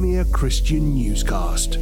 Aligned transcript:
Premier 0.00 0.24
Christian 0.26 0.94
Newscast. 0.94 1.74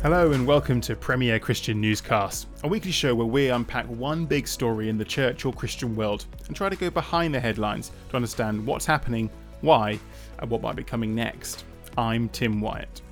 Hello 0.00 0.32
and 0.32 0.46
welcome 0.46 0.80
to 0.80 0.96
Premier 0.96 1.38
Christian 1.38 1.78
Newscast, 1.78 2.46
a 2.64 2.68
weekly 2.68 2.90
show 2.90 3.14
where 3.14 3.26
we 3.26 3.50
unpack 3.50 3.84
one 3.84 4.24
big 4.24 4.48
story 4.48 4.88
in 4.88 4.96
the 4.96 5.04
church 5.04 5.44
or 5.44 5.52
Christian 5.52 5.94
world 5.94 6.24
and 6.46 6.56
try 6.56 6.70
to 6.70 6.76
go 6.76 6.88
behind 6.88 7.34
the 7.34 7.40
headlines 7.40 7.90
to 8.08 8.16
understand 8.16 8.64
what's 8.64 8.86
happening, 8.86 9.28
why, 9.60 9.98
and 10.38 10.48
what 10.48 10.62
might 10.62 10.74
be 10.76 10.82
coming 10.82 11.14
next. 11.14 11.66
I'm 11.98 12.28
Tim 12.28 12.60
Wyatt. 12.60 13.02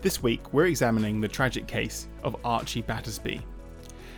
This 0.00 0.22
week 0.22 0.52
we're 0.52 0.66
examining 0.66 1.20
the 1.20 1.28
tragic 1.28 1.66
case 1.66 2.08
of 2.22 2.36
Archie 2.44 2.82
Battersbee. 2.82 3.42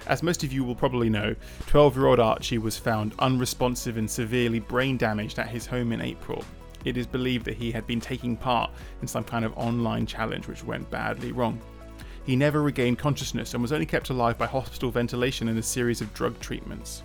As 0.07 0.23
most 0.23 0.45
of 0.45 0.53
you 0.53 0.63
will 0.63 0.75
probably 0.75 1.11
know, 1.11 1.35
12 1.67 1.97
year 1.97 2.07
old 2.07 2.21
Archie 2.21 2.59
was 2.59 2.79
found 2.79 3.15
unresponsive 3.19 3.97
and 3.97 4.09
severely 4.09 4.61
brain 4.61 4.97
damaged 4.97 5.39
at 5.39 5.49
his 5.49 5.67
home 5.67 5.93
in 5.93 6.01
April. 6.01 6.45
It 6.85 6.97
is 6.97 7.07
believed 7.07 7.45
that 7.47 7.57
he 7.57 7.73
had 7.73 7.87
been 7.87 8.01
taking 8.01 8.37
part 8.37 8.71
in 9.03 9.09
some 9.09 9.25
kind 9.25 9.45
of 9.45 9.57
online 9.59 10.07
challenge 10.07 10.47
which 10.47 10.65
went 10.65 10.89
badly 10.91 11.33
wrong. 11.33 11.61
He 12.25 12.37
never 12.37 12.63
regained 12.63 12.99
consciousness 12.99 13.55
and 13.55 13.63
was 13.63 13.73
only 13.73 13.87
kept 13.87 14.11
alive 14.11 14.39
by 14.39 14.47
hospital 14.47 14.91
ventilation 14.91 15.49
and 15.49 15.59
a 15.59 15.63
series 15.63 16.01
of 16.01 16.15
drug 16.15 16.39
treatments. 16.41 17.03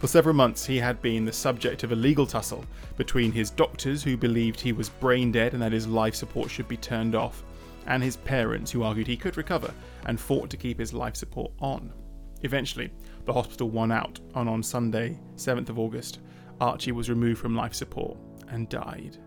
For 0.00 0.06
several 0.06 0.34
months, 0.34 0.64
he 0.64 0.78
had 0.78 1.02
been 1.02 1.26
the 1.26 1.32
subject 1.32 1.82
of 1.82 1.92
a 1.92 1.94
legal 1.94 2.26
tussle 2.26 2.64
between 2.96 3.32
his 3.32 3.50
doctors, 3.50 4.02
who 4.02 4.16
believed 4.16 4.58
he 4.58 4.72
was 4.72 4.88
brain 4.88 5.30
dead 5.30 5.52
and 5.52 5.60
that 5.60 5.72
his 5.72 5.86
life 5.86 6.14
support 6.14 6.50
should 6.50 6.68
be 6.68 6.78
turned 6.78 7.14
off, 7.14 7.44
and 7.86 8.02
his 8.02 8.16
parents, 8.16 8.70
who 8.70 8.82
argued 8.82 9.06
he 9.06 9.16
could 9.18 9.36
recover 9.36 9.74
and 10.06 10.18
fought 10.18 10.48
to 10.48 10.56
keep 10.56 10.78
his 10.78 10.94
life 10.94 11.16
support 11.16 11.52
on. 11.60 11.92
Eventually, 12.40 12.90
the 13.26 13.32
hospital 13.34 13.68
won 13.68 13.92
out, 13.92 14.18
and 14.36 14.48
on 14.48 14.62
Sunday, 14.62 15.18
7th 15.36 15.68
of 15.68 15.78
August, 15.78 16.20
Archie 16.62 16.92
was 16.92 17.10
removed 17.10 17.38
from 17.38 17.54
life 17.54 17.74
support 17.74 18.16
and 18.48 18.70
died. 18.70 19.18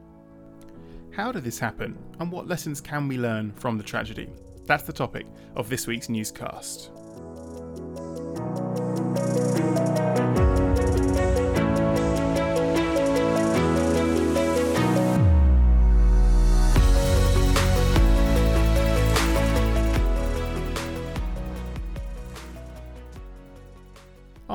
How 1.11 1.31
did 1.31 1.43
this 1.43 1.59
happen, 1.59 1.95
and 2.19 2.31
what 2.31 2.47
lessons 2.47 2.81
can 2.81 3.07
we 3.07 3.19
learn 3.19 3.51
from 3.51 3.77
the 3.77 3.83
tragedy? 3.83 4.27
That's 4.65 4.85
the 4.85 4.91
topic 4.91 5.27
of 5.55 5.69
this 5.69 5.85
week's 5.85 6.09
newscast. 6.09 6.89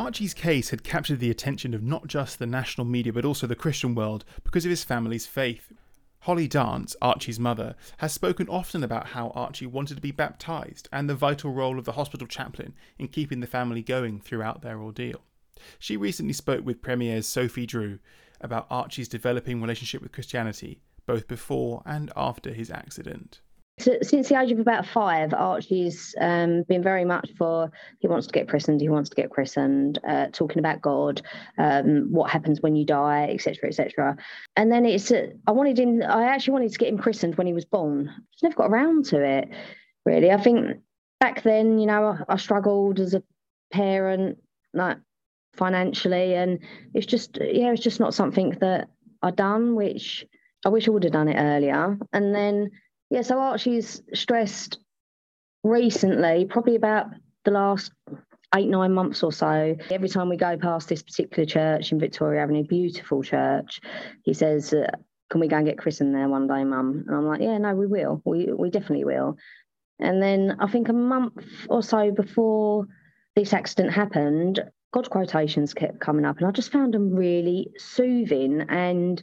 Archie's 0.08 0.32
case 0.32 0.70
had 0.70 0.82
captured 0.82 1.20
the 1.20 1.30
attention 1.30 1.74
of 1.74 1.82
not 1.82 2.06
just 2.06 2.38
the 2.38 2.46
national 2.46 2.86
media 2.86 3.12
but 3.12 3.26
also 3.26 3.46
the 3.46 3.54
Christian 3.54 3.94
world 3.94 4.24
because 4.42 4.64
of 4.64 4.70
his 4.70 4.82
family's 4.82 5.26
faith. 5.26 5.70
Holly 6.20 6.48
Dance, 6.48 6.96
Archie's 7.02 7.38
mother, 7.38 7.76
has 7.98 8.10
spoken 8.10 8.48
often 8.48 8.82
about 8.82 9.08
how 9.08 9.28
Archie 9.34 9.66
wanted 9.66 9.96
to 9.96 10.00
be 10.00 10.10
baptised 10.10 10.88
and 10.90 11.10
the 11.10 11.14
vital 11.14 11.52
role 11.52 11.78
of 11.78 11.84
the 11.84 11.92
hospital 11.92 12.26
chaplain 12.26 12.72
in 12.98 13.08
keeping 13.08 13.40
the 13.40 13.46
family 13.46 13.82
going 13.82 14.18
throughout 14.18 14.62
their 14.62 14.80
ordeal. 14.80 15.20
She 15.78 15.98
recently 15.98 16.32
spoke 16.32 16.64
with 16.64 16.80
Premier's 16.80 17.28
Sophie 17.28 17.66
Drew 17.66 17.98
about 18.40 18.66
Archie's 18.70 19.08
developing 19.08 19.60
relationship 19.60 20.00
with 20.00 20.12
Christianity, 20.12 20.80
both 21.04 21.28
before 21.28 21.82
and 21.84 22.10
after 22.16 22.54
his 22.54 22.70
accident. 22.70 23.40
Since 23.78 24.28
the 24.28 24.40
age 24.40 24.50
of 24.50 24.58
about 24.58 24.86
five, 24.86 25.32
Archie's 25.32 26.14
um, 26.20 26.64
been 26.64 26.82
very 26.82 27.04
much 27.04 27.30
for 27.38 27.70
he 28.00 28.08
wants 28.08 28.26
to 28.26 28.32
get 28.32 28.48
christened, 28.48 28.80
he 28.80 28.88
wants 28.88 29.10
to 29.10 29.16
get 29.16 29.30
christened, 29.30 29.98
uh, 30.06 30.26
talking 30.32 30.58
about 30.58 30.82
God, 30.82 31.22
um, 31.58 32.10
what 32.10 32.30
happens 32.30 32.60
when 32.60 32.74
you 32.74 32.84
die, 32.84 33.28
etc., 33.32 33.68
etc. 33.68 34.16
And 34.56 34.72
then 34.72 34.84
it's 34.84 35.10
uh, 35.12 35.28
I 35.46 35.52
wanted 35.52 35.78
him, 35.78 36.02
I 36.02 36.24
actually 36.24 36.54
wanted 36.54 36.72
to 36.72 36.78
get 36.78 36.88
him 36.88 36.98
christened 36.98 37.36
when 37.36 37.46
he 37.46 37.52
was 37.52 37.64
born. 37.64 38.10
Just 38.32 38.42
never 38.42 38.56
got 38.56 38.70
around 38.70 39.04
to 39.06 39.22
it, 39.22 39.48
really. 40.04 40.30
I 40.30 40.40
think 40.40 40.78
back 41.20 41.42
then, 41.42 41.78
you 41.78 41.86
know, 41.86 42.16
I, 42.28 42.34
I 42.34 42.36
struggled 42.36 42.98
as 42.98 43.14
a 43.14 43.22
parent, 43.72 44.38
like 44.74 44.98
financially, 45.54 46.34
and 46.34 46.58
it's 46.94 47.06
just 47.06 47.38
yeah, 47.40 47.70
it's 47.72 47.82
just 47.82 48.00
not 48.00 48.14
something 48.14 48.56
that 48.60 48.88
I 49.22 49.30
done, 49.30 49.76
which 49.76 50.26
I 50.64 50.68
wish 50.70 50.88
I 50.88 50.90
would 50.90 51.04
have 51.04 51.12
done 51.12 51.28
it 51.28 51.40
earlier. 51.40 51.96
And 52.12 52.34
then 52.34 52.70
yeah, 53.10 53.22
so 53.22 53.38
Archie's 53.38 54.02
stressed 54.14 54.78
recently, 55.64 56.46
probably 56.48 56.76
about 56.76 57.06
the 57.44 57.50
last 57.50 57.92
eight, 58.54 58.68
nine 58.68 58.92
months 58.92 59.22
or 59.22 59.32
so. 59.32 59.76
Every 59.90 60.08
time 60.08 60.28
we 60.28 60.36
go 60.36 60.56
past 60.56 60.88
this 60.88 61.02
particular 61.02 61.46
church 61.46 61.92
in 61.92 61.98
Victoria 61.98 62.42
Avenue, 62.42 62.64
beautiful 62.64 63.22
church, 63.22 63.80
he 64.24 64.34
says, 64.34 64.72
uh, 64.72 64.90
Can 65.30 65.40
we 65.40 65.48
go 65.48 65.56
and 65.56 65.66
get 65.66 65.78
christened 65.78 66.14
there 66.14 66.28
one 66.28 66.46
day, 66.46 66.64
mum? 66.64 67.04
And 67.06 67.16
I'm 67.16 67.26
like, 67.26 67.40
Yeah, 67.40 67.58
no, 67.58 67.74
we 67.74 67.86
will. 67.86 68.22
We, 68.24 68.52
we 68.52 68.70
definitely 68.70 69.04
will. 69.04 69.36
And 69.98 70.22
then 70.22 70.56
I 70.60 70.68
think 70.68 70.88
a 70.88 70.92
month 70.92 71.44
or 71.68 71.82
so 71.82 72.10
before 72.10 72.86
this 73.34 73.52
accident 73.52 73.92
happened, 73.92 74.60
God 74.92 75.10
quotations 75.10 75.74
kept 75.74 76.00
coming 76.00 76.24
up, 76.24 76.38
and 76.38 76.46
I 76.46 76.50
just 76.50 76.72
found 76.72 76.94
them 76.94 77.14
really 77.14 77.72
soothing 77.76 78.62
and 78.68 79.22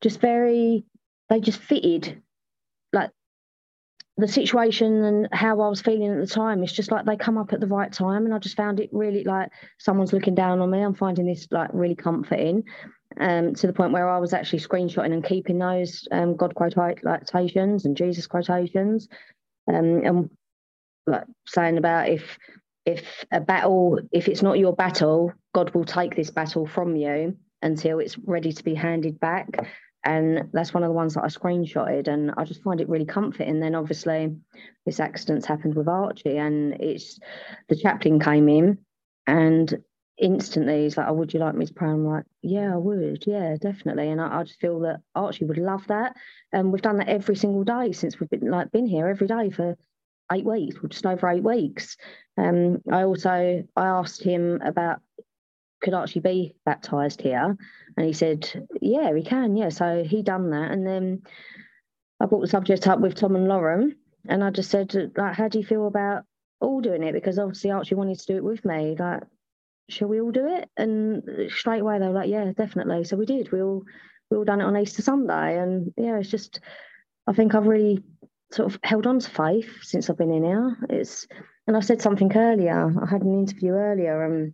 just 0.00 0.20
very, 0.20 0.84
they 1.28 1.40
just 1.40 1.60
fitted 1.60 2.22
the 4.20 4.28
situation 4.28 5.04
and 5.04 5.28
how 5.32 5.60
I 5.60 5.68
was 5.68 5.80
feeling 5.80 6.12
at 6.12 6.20
the 6.20 6.26
time. 6.26 6.62
It's 6.62 6.72
just 6.72 6.90
like 6.90 7.04
they 7.04 7.16
come 7.16 7.38
up 7.38 7.52
at 7.52 7.60
the 7.60 7.66
right 7.66 7.92
time, 7.92 8.24
and 8.24 8.34
I 8.34 8.38
just 8.38 8.56
found 8.56 8.80
it 8.80 8.90
really 8.92 9.24
like 9.24 9.50
someone's 9.78 10.12
looking 10.12 10.34
down 10.34 10.60
on 10.60 10.70
me. 10.70 10.80
I'm 10.80 10.94
finding 10.94 11.26
this 11.26 11.48
like 11.50 11.70
really 11.72 11.96
comforting. 11.96 12.64
Um, 13.18 13.54
to 13.54 13.66
the 13.66 13.72
point 13.72 13.92
where 13.92 14.08
I 14.08 14.18
was 14.18 14.32
actually 14.32 14.60
screenshotting 14.60 15.12
and 15.12 15.24
keeping 15.24 15.58
those 15.58 16.06
um, 16.12 16.36
God 16.36 16.54
quotations 16.54 17.84
and 17.84 17.96
Jesus 17.96 18.28
quotations, 18.28 19.08
um, 19.68 20.04
and 20.04 20.30
like 21.08 21.24
saying 21.46 21.76
about 21.76 22.08
if 22.08 22.38
if 22.86 23.24
a 23.32 23.40
battle, 23.40 23.98
if 24.12 24.28
it's 24.28 24.42
not 24.42 24.58
your 24.58 24.74
battle, 24.74 25.32
God 25.54 25.74
will 25.74 25.84
take 25.84 26.14
this 26.14 26.30
battle 26.30 26.66
from 26.66 26.94
you 26.94 27.36
until 27.62 27.98
it's 27.98 28.16
ready 28.18 28.52
to 28.52 28.64
be 28.64 28.74
handed 28.74 29.18
back 29.20 29.68
and 30.04 30.48
that's 30.52 30.72
one 30.72 30.82
of 30.82 30.88
the 30.88 30.94
ones 30.94 31.14
that 31.14 31.24
I 31.24 31.28
screenshotted, 31.28 32.08
and 32.08 32.32
I 32.36 32.44
just 32.44 32.62
find 32.62 32.80
it 32.80 32.88
really 32.88 33.04
comforting. 33.04 33.60
Then 33.60 33.74
obviously, 33.74 34.34
this 34.86 35.00
accident's 35.00 35.46
happened 35.46 35.74
with 35.74 35.88
Archie, 35.88 36.38
and 36.38 36.74
it's 36.80 37.18
the 37.68 37.76
chaplain 37.76 38.20
came 38.20 38.48
in, 38.48 38.78
and 39.26 39.82
instantly 40.18 40.84
he's 40.84 40.96
like, 40.96 41.06
"Oh, 41.08 41.14
would 41.14 41.34
you 41.34 41.40
like 41.40 41.54
me 41.54 41.66
to 41.66 41.74
pray?" 41.74 41.90
I'm 41.90 42.06
like, 42.06 42.24
"Yeah, 42.42 42.72
I 42.72 42.76
would. 42.76 43.24
Yeah, 43.26 43.56
definitely." 43.60 44.08
And 44.08 44.20
I, 44.20 44.40
I 44.40 44.42
just 44.44 44.60
feel 44.60 44.80
that 44.80 45.00
Archie 45.14 45.44
would 45.44 45.58
love 45.58 45.86
that, 45.88 46.16
and 46.52 46.72
we've 46.72 46.82
done 46.82 46.98
that 46.98 47.08
every 47.08 47.36
single 47.36 47.64
day 47.64 47.92
since 47.92 48.18
we've 48.18 48.30
been 48.30 48.50
like 48.50 48.72
been 48.72 48.86
here 48.86 49.08
every 49.08 49.26
day 49.26 49.50
for 49.50 49.76
eight 50.32 50.44
weeks, 50.44 50.76
just 50.88 51.06
over 51.06 51.28
eight 51.28 51.42
weeks. 51.42 51.96
Um, 52.38 52.80
I 52.90 53.02
also 53.02 53.64
I 53.76 53.86
asked 53.86 54.22
him 54.22 54.60
about 54.64 55.00
could 55.80 55.94
actually 55.94 56.22
be 56.22 56.54
baptized 56.64 57.20
here? 57.20 57.56
And 57.96 58.06
he 58.06 58.12
said, 58.12 58.66
yeah, 58.80 59.14
he 59.14 59.22
can. 59.22 59.56
Yeah. 59.56 59.70
So 59.70 60.04
he 60.04 60.22
done 60.22 60.50
that. 60.50 60.70
And 60.70 60.86
then 60.86 61.22
I 62.20 62.26
brought 62.26 62.40
the 62.40 62.48
subject 62.48 62.86
up 62.86 63.00
with 63.00 63.14
Tom 63.14 63.36
and 63.36 63.48
Lauren. 63.48 63.96
And 64.28 64.44
I 64.44 64.50
just 64.50 64.70
said, 64.70 65.12
like, 65.16 65.34
how 65.34 65.48
do 65.48 65.58
you 65.58 65.64
feel 65.64 65.86
about 65.86 66.24
all 66.60 66.80
doing 66.80 67.02
it? 67.02 67.12
Because 67.12 67.38
obviously 67.38 67.70
Archie 67.70 67.94
wanted 67.94 68.18
to 68.18 68.26
do 68.26 68.36
it 68.36 68.44
with 68.44 68.64
me. 68.64 68.94
Like, 68.98 69.22
shall 69.88 70.08
we 70.08 70.20
all 70.20 70.30
do 70.30 70.46
it? 70.46 70.68
And 70.76 71.50
straight 71.50 71.80
away 71.80 71.98
they 71.98 72.06
were 72.06 72.12
like, 72.12 72.30
yeah, 72.30 72.52
definitely. 72.52 73.04
So 73.04 73.16
we 73.16 73.26
did. 73.26 73.50
We 73.52 73.62
all 73.62 73.84
we 74.30 74.36
all 74.36 74.44
done 74.44 74.60
it 74.60 74.64
on 74.64 74.76
Easter 74.76 75.02
Sunday. 75.02 75.58
And 75.58 75.92
yeah, 75.96 76.18
it's 76.18 76.30
just 76.30 76.60
I 77.26 77.32
think 77.32 77.54
I've 77.54 77.66
really 77.66 78.02
sort 78.52 78.72
of 78.72 78.80
held 78.82 79.06
on 79.06 79.20
to 79.20 79.30
faith 79.30 79.70
since 79.82 80.10
I've 80.10 80.18
been 80.18 80.32
in 80.32 80.44
here. 80.44 80.76
It's 80.88 81.26
and 81.66 81.76
I 81.76 81.80
said 81.80 82.02
something 82.02 82.34
earlier. 82.36 82.92
I 83.00 83.06
had 83.06 83.22
an 83.22 83.38
interview 83.38 83.72
earlier 83.72 84.24
and 84.24 84.52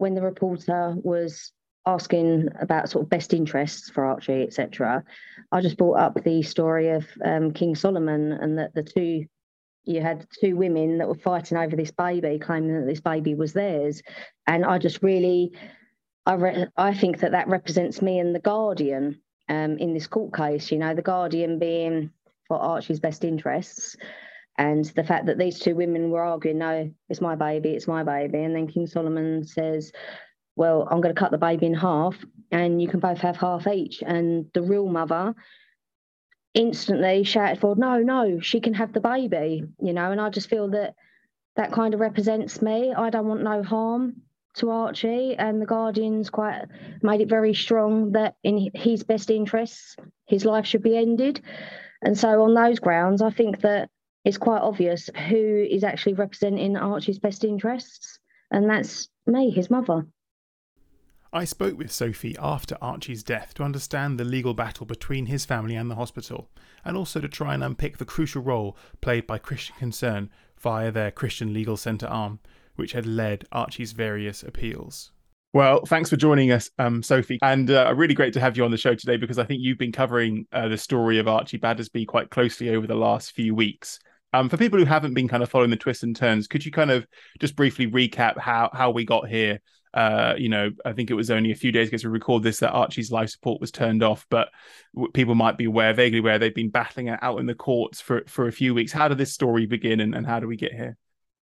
when 0.00 0.14
the 0.14 0.22
reporter 0.22 0.94
was 1.02 1.52
asking 1.86 2.48
about 2.60 2.88
sort 2.88 3.04
of 3.04 3.10
best 3.10 3.34
interests 3.34 3.90
for 3.90 4.04
Archie, 4.04 4.42
etc., 4.42 5.04
I 5.52 5.60
just 5.60 5.76
brought 5.76 5.98
up 5.98 6.22
the 6.24 6.42
story 6.42 6.88
of 6.88 7.06
um, 7.24 7.52
King 7.52 7.74
Solomon 7.74 8.32
and 8.32 8.58
that 8.58 8.74
the 8.74 8.82
two 8.82 9.26
you 9.84 10.02
had 10.02 10.26
two 10.40 10.56
women 10.56 10.98
that 10.98 11.08
were 11.08 11.14
fighting 11.14 11.56
over 11.56 11.74
this 11.74 11.90
baby, 11.90 12.38
claiming 12.38 12.78
that 12.78 12.86
this 12.86 13.00
baby 13.00 13.34
was 13.34 13.52
theirs, 13.52 14.02
and 14.46 14.64
I 14.64 14.78
just 14.78 15.02
really, 15.02 15.52
I 16.26 16.34
re- 16.34 16.66
I 16.76 16.94
think 16.94 17.20
that 17.20 17.32
that 17.32 17.48
represents 17.48 18.02
me 18.02 18.18
and 18.18 18.34
the 18.34 18.40
Guardian 18.40 19.20
um, 19.48 19.78
in 19.78 19.94
this 19.94 20.06
court 20.06 20.34
case. 20.34 20.70
You 20.70 20.78
know, 20.78 20.94
the 20.94 21.02
Guardian 21.02 21.58
being 21.58 22.10
for 22.46 22.58
Archie's 22.58 23.00
best 23.00 23.24
interests. 23.24 23.96
And 24.58 24.84
the 24.84 25.04
fact 25.04 25.26
that 25.26 25.38
these 25.38 25.58
two 25.58 25.74
women 25.74 26.10
were 26.10 26.22
arguing, 26.22 26.58
no, 26.58 26.90
it's 27.08 27.20
my 27.20 27.34
baby, 27.34 27.70
it's 27.70 27.88
my 27.88 28.02
baby. 28.02 28.42
And 28.42 28.54
then 28.54 28.66
King 28.66 28.86
Solomon 28.86 29.44
says, 29.44 29.92
well, 30.56 30.86
I'm 30.90 31.00
going 31.00 31.14
to 31.14 31.18
cut 31.18 31.30
the 31.30 31.38
baby 31.38 31.66
in 31.66 31.74
half 31.74 32.16
and 32.50 32.82
you 32.82 32.88
can 32.88 33.00
both 33.00 33.18
have 33.18 33.36
half 33.36 33.66
each. 33.66 34.02
And 34.04 34.46
the 34.52 34.62
real 34.62 34.86
mother 34.86 35.34
instantly 36.54 37.24
shouted 37.24 37.60
for, 37.60 37.76
no, 37.76 38.00
no, 38.00 38.40
she 38.40 38.60
can 38.60 38.74
have 38.74 38.92
the 38.92 39.00
baby, 39.00 39.62
you 39.80 39.92
know, 39.92 40.10
and 40.10 40.20
I 40.20 40.28
just 40.30 40.50
feel 40.50 40.68
that 40.70 40.94
that 41.56 41.72
kind 41.72 41.94
of 41.94 42.00
represents 42.00 42.60
me. 42.60 42.92
I 42.92 43.10
don't 43.10 43.26
want 43.26 43.42
no 43.42 43.62
harm 43.62 44.22
to 44.54 44.70
Archie, 44.70 45.36
and 45.36 45.60
the 45.60 45.66
Guardians 45.66 46.30
quite 46.30 46.64
made 47.02 47.20
it 47.20 47.28
very 47.28 47.54
strong 47.54 48.12
that 48.12 48.34
in 48.42 48.70
his 48.74 49.04
best 49.04 49.30
interests, 49.30 49.96
his 50.26 50.44
life 50.44 50.66
should 50.66 50.82
be 50.82 50.96
ended. 50.96 51.40
And 52.02 52.18
so, 52.18 52.42
on 52.42 52.54
those 52.54 52.78
grounds, 52.78 53.22
I 53.22 53.30
think 53.30 53.60
that 53.60 53.90
it's 54.24 54.38
quite 54.38 54.60
obvious 54.60 55.08
who 55.28 55.66
is 55.70 55.84
actually 55.84 56.14
representing 56.14 56.76
Archie's 56.76 57.18
best 57.18 57.44
interests, 57.44 58.18
and 58.50 58.68
that's 58.68 59.08
May, 59.26 59.50
his 59.50 59.70
mother. 59.70 60.06
I 61.32 61.44
spoke 61.44 61.78
with 61.78 61.92
Sophie 61.92 62.36
after 62.40 62.76
Archie's 62.82 63.22
death 63.22 63.54
to 63.54 63.62
understand 63.62 64.18
the 64.18 64.24
legal 64.24 64.52
battle 64.52 64.84
between 64.84 65.26
his 65.26 65.44
family 65.44 65.76
and 65.76 65.88
the 65.88 65.94
hospital, 65.94 66.50
and 66.84 66.96
also 66.96 67.20
to 67.20 67.28
try 67.28 67.54
and 67.54 67.62
unpick 67.62 67.98
the 67.98 68.04
crucial 68.04 68.42
role 68.42 68.76
played 69.00 69.26
by 69.26 69.38
Christian 69.38 69.76
Concern 69.78 70.30
via 70.58 70.90
their 70.90 71.12
Christian 71.12 71.52
Legal 71.52 71.76
Centre 71.76 72.08
arm, 72.08 72.40
which 72.74 72.92
had 72.92 73.06
led 73.06 73.46
Archie's 73.52 73.92
various 73.92 74.42
appeals. 74.42 75.12
Well, 75.52 75.84
thanks 75.84 76.10
for 76.10 76.16
joining 76.16 76.52
us, 76.52 76.70
um, 76.78 77.02
Sophie, 77.02 77.38
and 77.42 77.70
uh, 77.70 77.92
really 77.96 78.14
great 78.14 78.32
to 78.34 78.40
have 78.40 78.56
you 78.56 78.64
on 78.64 78.70
the 78.70 78.76
show 78.76 78.94
today 78.94 79.16
because 79.16 79.38
I 79.38 79.44
think 79.44 79.60
you've 79.62 79.78
been 79.78 79.92
covering 79.92 80.46
uh, 80.52 80.68
the 80.68 80.78
story 80.78 81.18
of 81.18 81.26
Archie 81.26 81.58
Battersbee 81.58 82.06
quite 82.06 82.30
closely 82.30 82.70
over 82.70 82.86
the 82.86 82.94
last 82.94 83.32
few 83.32 83.54
weeks. 83.54 83.98
Um, 84.32 84.48
for 84.48 84.56
people 84.56 84.78
who 84.78 84.84
haven't 84.84 85.14
been 85.14 85.28
kind 85.28 85.42
of 85.42 85.50
following 85.50 85.70
the 85.70 85.76
twists 85.76 86.04
and 86.04 86.14
turns, 86.14 86.46
could 86.46 86.64
you 86.64 86.70
kind 86.70 86.90
of 86.90 87.06
just 87.40 87.56
briefly 87.56 87.90
recap 87.90 88.38
how 88.38 88.70
how 88.72 88.90
we 88.90 89.04
got 89.04 89.28
here 89.28 89.60
uh, 89.92 90.34
you 90.38 90.48
know, 90.48 90.70
I 90.84 90.92
think 90.92 91.10
it 91.10 91.14
was 91.14 91.30
only 91.30 91.50
a 91.50 91.56
few 91.56 91.72
days 91.72 91.88
ago 91.88 91.98
we 92.04 92.10
record 92.10 92.42
this 92.42 92.60
that 92.60 92.70
Archie's 92.70 93.10
life 93.10 93.30
support 93.30 93.60
was 93.60 93.72
turned 93.72 94.02
off, 94.02 94.24
but 94.30 94.48
people 95.14 95.34
might 95.34 95.58
be 95.58 95.64
aware, 95.64 95.92
vaguely 95.92 96.20
aware, 96.20 96.38
they've 96.38 96.54
been 96.54 96.70
battling 96.70 97.08
it 97.08 97.18
out 97.22 97.40
in 97.40 97.46
the 97.46 97.54
courts 97.54 98.00
for 98.00 98.22
for 98.28 98.46
a 98.46 98.52
few 98.52 98.72
weeks. 98.72 98.92
How 98.92 99.08
did 99.08 99.18
this 99.18 99.32
story 99.32 99.66
begin, 99.66 100.00
and, 100.00 100.14
and 100.14 100.26
how 100.26 100.38
do 100.38 100.46
we 100.46 100.56
get 100.56 100.72
here? 100.72 100.96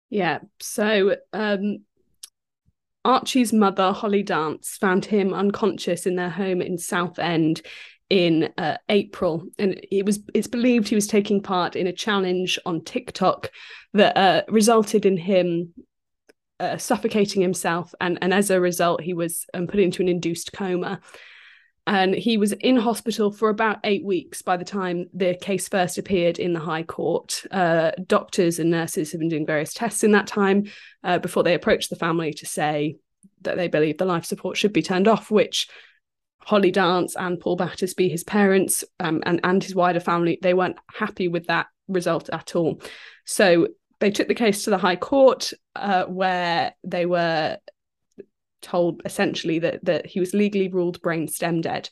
Yeah, 0.10 0.40
so 0.60 1.16
um, 1.34 1.80
Archie's 3.04 3.52
mother, 3.52 3.92
Holly 3.92 4.24
Dance, 4.24 4.78
found 4.80 5.06
him 5.06 5.34
unconscious 5.34 6.06
in 6.06 6.16
their 6.16 6.30
home 6.30 6.62
in 6.62 6.78
Southend 6.78 7.64
in 8.09 8.54
uh, 8.57 8.77
April, 8.89 9.44
and 9.59 9.80
it 9.92 10.06
was 10.06 10.19
it's 10.33 10.48
believed 10.48 10.88
he 10.88 10.95
was 10.95 11.07
taking 11.07 11.42
part 11.42 11.75
in 11.75 11.88
a 11.88 11.94
challenge 11.94 12.57
on 12.65 12.83
TikTok 12.83 13.51
that 13.94 14.18
uh, 14.18 14.44
resulted 14.48 15.06
in 15.06 15.18
him 15.18 15.74
uh, 16.59 16.77
suffocating 16.77 17.42
himself, 17.42 17.94
and 18.00 18.18
and 18.21 18.33
as 18.33 18.50
a 18.50 18.62
result, 18.62 19.01
he 19.01 19.13
was 19.13 19.45
um, 19.54 19.68
put 19.68 19.80
into 19.80 20.01
an 20.01 20.07
induced 20.07 20.54
coma. 20.54 21.00
And 21.86 22.13
he 22.13 22.36
was 22.38 22.51
in 22.51 22.75
hospital 22.75 23.31
for 23.31 23.48
about 23.48 23.80
eight 23.86 24.04
weeks 24.04 24.42
by 24.42 24.57
the 24.57 24.65
time 24.65 25.06
the 25.13 25.38
case 25.39 25.69
first 25.69 25.98
appeared 25.98 26.38
in 26.38 26.51
the 26.51 26.59
High 26.59 26.83
Court. 26.83 27.42
Uh, 27.50 27.92
doctors 28.06 28.59
and 28.59 28.69
nurses 28.69 29.13
have 29.13 29.19
been 29.19 29.30
doing 29.30 29.45
various 29.45 29.74
tests 29.74 30.04
in 30.04 30.12
that 30.12 30.27
time 30.27 30.65
uh, 31.06 31.18
before 31.18 31.44
they 31.44 31.54
approached 31.54 31.89
the 31.89 31.95
family 31.95 32.33
to 32.33 32.45
say 32.45 32.98
that 33.44 33.56
they 33.56 33.69
believe 33.69 33.98
the 33.98 34.04
life 34.04 34.25
support 34.25 34.57
should 34.57 34.74
be 34.74 34.81
turned 34.81 35.07
off, 35.07 35.31
which 35.31 35.69
Holly 36.48 36.72
Dance 36.72 37.14
and 37.18 37.38
Paul 37.38 37.58
Battersbee, 37.58 38.10
his 38.10 38.24
parents, 38.24 38.82
um, 39.02 39.22
and, 39.26 39.42
and 39.44 39.62
his 39.62 39.76
wider 39.76 40.00
family, 40.00 40.40
they 40.42 40.54
weren't 40.54 40.78
happy 40.96 41.28
with 41.28 41.48
that 41.48 41.68
result 41.90 42.30
at 42.32 42.56
all. 42.56 42.82
So 43.26 43.68
they 44.00 44.12
took 44.12 44.30
the 44.30 44.34
case 44.34 44.64
to 44.64 44.70
the 44.70 44.78
High 44.78 44.96
Court, 44.96 45.52
uh, 45.76 46.06
where 46.06 46.74
they 46.86 47.06
were 47.06 47.58
told 48.62 49.02
essentially 49.04 49.60
that 49.60 49.84
that 49.84 50.06
he 50.06 50.22
was 50.22 50.34
legally 50.34 50.70
ruled 50.70 51.02
brain 51.02 51.28
stem 51.28 51.60
dead. 51.60 51.90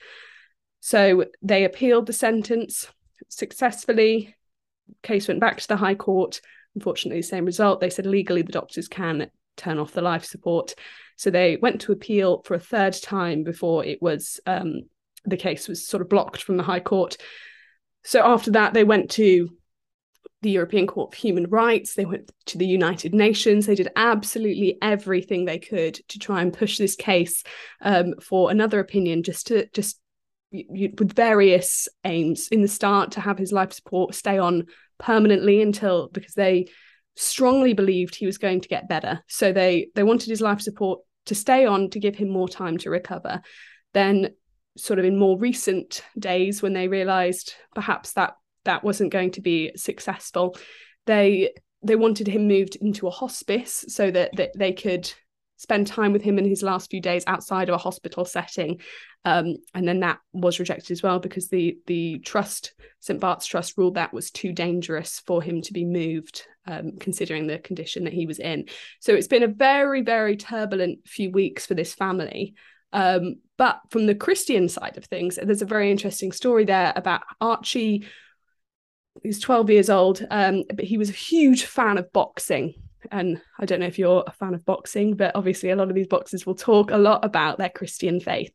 So 0.80 1.26
they 1.42 1.66
appealed 1.66 2.06
the 2.06 2.14
sentence 2.14 2.88
successfully. 3.28 4.36
Case 5.04 5.28
went 5.28 5.42
back 5.42 5.60
to 5.60 5.68
the 5.68 5.76
High 5.76 5.96
Court. 5.96 6.40
Unfortunately, 6.76 7.20
the 7.20 7.28
same 7.28 7.44
result. 7.44 7.82
They 7.82 7.90
said 7.90 8.06
legally 8.06 8.42
the 8.42 8.54
doctors 8.54 8.88
can 8.88 9.30
turn 9.58 9.80
off 9.80 9.94
the 9.94 10.02
life 10.02 10.26
support. 10.26 10.76
So 11.18 11.30
they 11.30 11.58
went 11.58 11.82
to 11.82 11.92
appeal 11.92 12.42
for 12.44 12.56
a 12.56 12.60
third 12.60 12.96
time 13.02 13.44
before 13.44 13.86
it 13.86 14.02
was 14.02 14.40
um, 14.46 14.84
the 15.26 15.38
case 15.38 15.68
was 15.68 15.88
sort 15.88 16.02
of 16.02 16.10
blocked 16.10 16.44
from 16.44 16.58
the 16.58 16.64
High 16.64 16.80
Court. 16.80 17.18
So 18.04 18.22
after 18.24 18.52
that, 18.52 18.74
they 18.74 18.84
went 18.84 19.12
to 19.12 19.50
the 20.42 20.52
European 20.52 20.86
Court 20.86 21.14
of 21.14 21.20
Human 21.20 21.50
Rights, 21.50 21.96
they 21.96 22.06
went 22.06 22.32
to 22.46 22.58
the 22.58 22.68
United 22.68 23.16
Nations, 23.16 23.66
they 23.66 23.74
did 23.74 23.90
absolutely 23.96 24.78
everything 24.82 25.46
they 25.46 25.58
could 25.58 25.96
to 26.10 26.20
try 26.20 26.42
and 26.42 26.54
push 26.54 26.78
this 26.78 26.96
case 26.96 27.44
um, 27.82 28.14
for 28.22 28.52
another 28.52 28.80
opinion, 28.80 29.24
just 29.24 29.48
to 29.48 29.68
just 29.74 30.00
with 30.52 31.14
various 31.14 31.88
aims 32.04 32.48
in 32.50 32.62
the 32.62 32.68
start 32.68 33.12
to 33.12 33.20
have 33.20 33.38
his 33.38 33.52
life 33.52 33.74
support 33.74 34.16
stay 34.16 34.38
on 34.38 34.68
permanently 35.00 35.62
until 35.62 36.08
because 36.10 36.34
they 36.34 36.70
strongly 37.16 37.74
believed 37.74 38.16
he 38.16 38.26
was 38.26 38.38
going 38.38 38.60
to 38.60 38.68
get 38.68 38.90
better 38.90 39.22
so 39.28 39.52
they 39.52 39.88
they 39.96 40.04
wanted 40.04 40.30
his 40.30 40.42
life 40.42 40.62
support 40.62 41.00
to 41.26 41.34
stay 41.34 41.66
on 41.66 41.90
to 41.90 42.00
give 42.00 42.16
him 42.16 42.30
more 42.30 42.48
time 42.48 42.78
to 42.78 42.90
recover 42.90 43.42
then 43.94 44.30
sort 44.78 45.00
of 45.00 45.06
in 45.06 45.18
more 45.18 45.40
recent 45.40 46.04
days 46.20 46.62
when 46.62 46.74
they 46.74 46.88
realized 46.88 47.56
perhaps 47.74 48.14
that 48.14 48.36
that 48.66 48.84
wasn't 48.84 49.12
going 49.12 49.32
to 49.32 49.42
be 49.42 49.72
successful. 49.76 50.58
They 51.06 51.54
they 51.82 51.96
wanted 51.96 52.28
him 52.28 52.48
moved 52.48 52.76
into 52.76 53.08
a 53.08 53.12
hospice 53.12 53.86
so 53.90 54.10
that, 54.10 54.36
that 54.38 54.58
they 54.58 54.74
could 54.74 55.12
spend 55.58 55.86
time 55.86 56.12
with 56.14 56.24
him 56.24 56.40
in 56.40 56.46
his 56.46 56.64
last 56.64 56.90
few 56.90 57.00
days 57.00 57.24
outside 57.28 57.70
of 57.70 57.76
a 57.76 57.80
hospital 57.80 58.26
setting. 58.26 58.82
Um, 59.24 59.58
and 59.76 59.88
then 59.88 60.00
that 60.00 60.18
was 60.34 60.60
rejected 60.60 60.92
as 60.92 61.04
well 61.04 61.20
because 61.20 61.48
the 61.48 61.78
the 61.86 62.20
trust, 62.20 62.74
St 63.00 63.20
Bart's 63.20 63.46
Trust, 63.46 63.78
ruled 63.78 63.96
that 63.96 64.14
was 64.14 64.32
too 64.32 64.52
dangerous 64.52 65.22
for 65.26 65.42
him 65.42 65.62
to 65.62 65.74
be 65.74 65.86
moved, 65.86 66.46
um, 66.68 66.94
considering 67.00 67.48
the 67.48 67.60
condition 67.60 68.04
that 68.06 68.14
he 68.14 68.26
was 68.26 68.40
in. 68.40 68.66
So 69.00 69.14
it's 69.14 69.28
been 69.28 69.44
a 69.44 69.48
very, 69.48 70.02
very 70.02 70.38
turbulent 70.38 71.08
few 71.08 71.32
weeks 71.32 71.66
for 71.66 71.74
this 71.74 71.94
family. 71.94 72.56
Um, 72.94 73.36
but 73.58 73.80
from 73.90 74.06
the 74.06 74.16
Christian 74.16 74.70
side 74.70 74.98
of 74.98 75.06
things, 75.06 75.38
there's 75.42 75.62
a 75.62 75.66
very 75.66 75.92
interesting 75.92 76.32
story 76.32 76.66
there 76.66 76.94
about 76.96 77.24
Archie 77.42 78.06
he's 79.24 79.40
12 79.40 79.70
years 79.70 79.90
old, 79.90 80.26
um, 80.30 80.64
but 80.74 80.86
he 80.86 80.98
was 80.98 81.10
a 81.10 81.14
huge 81.14 81.66
fan 81.66 81.98
of 81.98 82.12
boxing. 82.12 82.74
And 83.12 83.42
I 83.60 83.66
don't 83.66 83.80
know 83.80 83.86
if 83.86 84.00
you're 84.00 84.24
a 84.26 84.32
fan 84.32 84.56
of 84.56 84.66
boxing, 84.66 85.16
but 85.16 85.36
obviously 85.36 85.70
a 85.70 85.76
lot 85.76 85.90
of 85.90 85.96
these 85.96 86.08
boxers 86.08 86.46
will 86.46 86.56
talk 86.56 86.92
a 86.92 86.98
lot 86.98 87.24
about 87.24 87.58
their 87.58 87.70
Christian 87.70 88.20
faith. 88.20 88.52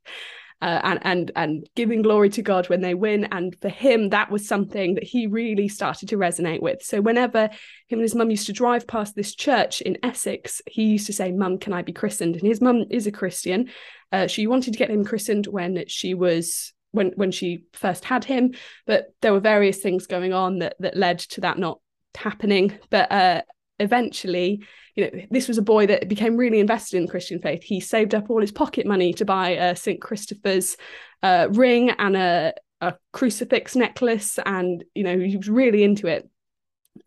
Uh, 0.63 0.81
and 0.83 0.99
and 1.03 1.31
and 1.37 1.69
giving 1.75 2.03
glory 2.03 2.29
to 2.29 2.43
God 2.43 2.69
when 2.69 2.83
they 2.83 2.95
win. 2.95 3.25
And 3.33 3.57
for 3.61 3.69
him, 3.71 4.11
that 4.11 4.31
was 4.31 4.47
something 4.47 4.95
that 4.95 5.05
he 5.05 5.27
really 5.27 5.69
started 5.69 6.11
to 6.11 6.17
resonate 6.17 6.61
with. 6.61 6.83
So 6.83 7.01
whenever 7.01 7.49
him 7.89 7.99
and 7.99 8.03
his 8.03 8.15
mum 8.15 8.31
used 8.31 8.47
to 8.47 8.53
drive 8.53 8.87
past 8.87 9.15
this 9.15 9.35
church 9.35 9.81
in 9.81 9.97
Essex, 10.03 10.61
he 10.67 10.85
used 10.85 11.07
to 11.07 11.13
say, 11.13 11.33
"Mum, 11.33 11.59
can 11.59 11.73
I 11.73 11.83
be 11.83 11.93
christened?" 11.93 12.37
And 12.37 12.47
his 12.47 12.61
mum 12.61 12.85
is 12.91 13.07
a 13.07 13.13
Christian. 13.13 13.71
Uh, 14.13 14.27
she 14.27 14.47
wanted 14.47 14.73
to 14.73 14.79
get 14.79 14.91
him 14.91 15.05
christened 15.05 15.47
when 15.47 15.85
she 15.87 16.15
was 16.15 16.73
when 16.93 17.13
when 17.17 17.31
she 17.31 17.65
first 17.73 18.05
had 18.05 18.25
him 18.25 18.53
but 18.87 19.15
there 19.23 19.33
were 19.33 19.41
various 19.41 19.79
things 19.79 20.07
going 20.07 20.33
on 20.33 20.59
that 20.59 20.75
that 20.81 20.97
led 20.97 21.19
to 21.19 21.41
that 21.41 21.59
not 21.59 21.81
happening 22.17 22.77
but 22.91 23.11
uh 23.13 23.43
eventually 23.81 24.63
you 24.95 25.05
know 25.05 25.23
this 25.31 25.49
was 25.49 25.59
a 25.59 25.63
boy 25.63 25.87
that 25.87 26.09
became 26.09 26.37
really 26.37 26.61
invested 26.61 26.97
in 26.97 27.07
the 27.07 27.11
christian 27.11 27.41
faith. 27.41 27.63
He 27.63 27.81
saved 27.81 28.15
up 28.15 28.31
all 28.31 28.41
his 28.41 28.53
pocket 28.53 28.87
money 28.87 29.13
to 29.15 29.25
buy 29.25 29.51
a 29.51 29.75
st 29.75 30.01
christopher's 30.01 30.77
uh, 31.23 31.49
ring 31.51 31.91
and 31.91 32.17
a, 32.17 32.55
a 32.81 32.95
crucifix 33.13 33.77
necklace 33.77 34.39
and 34.45 34.85
you 34.95 35.03
know 35.03 35.19
he 35.19 35.37
was 35.37 35.49
really 35.49 35.83
into 35.83 36.07
it. 36.07 36.29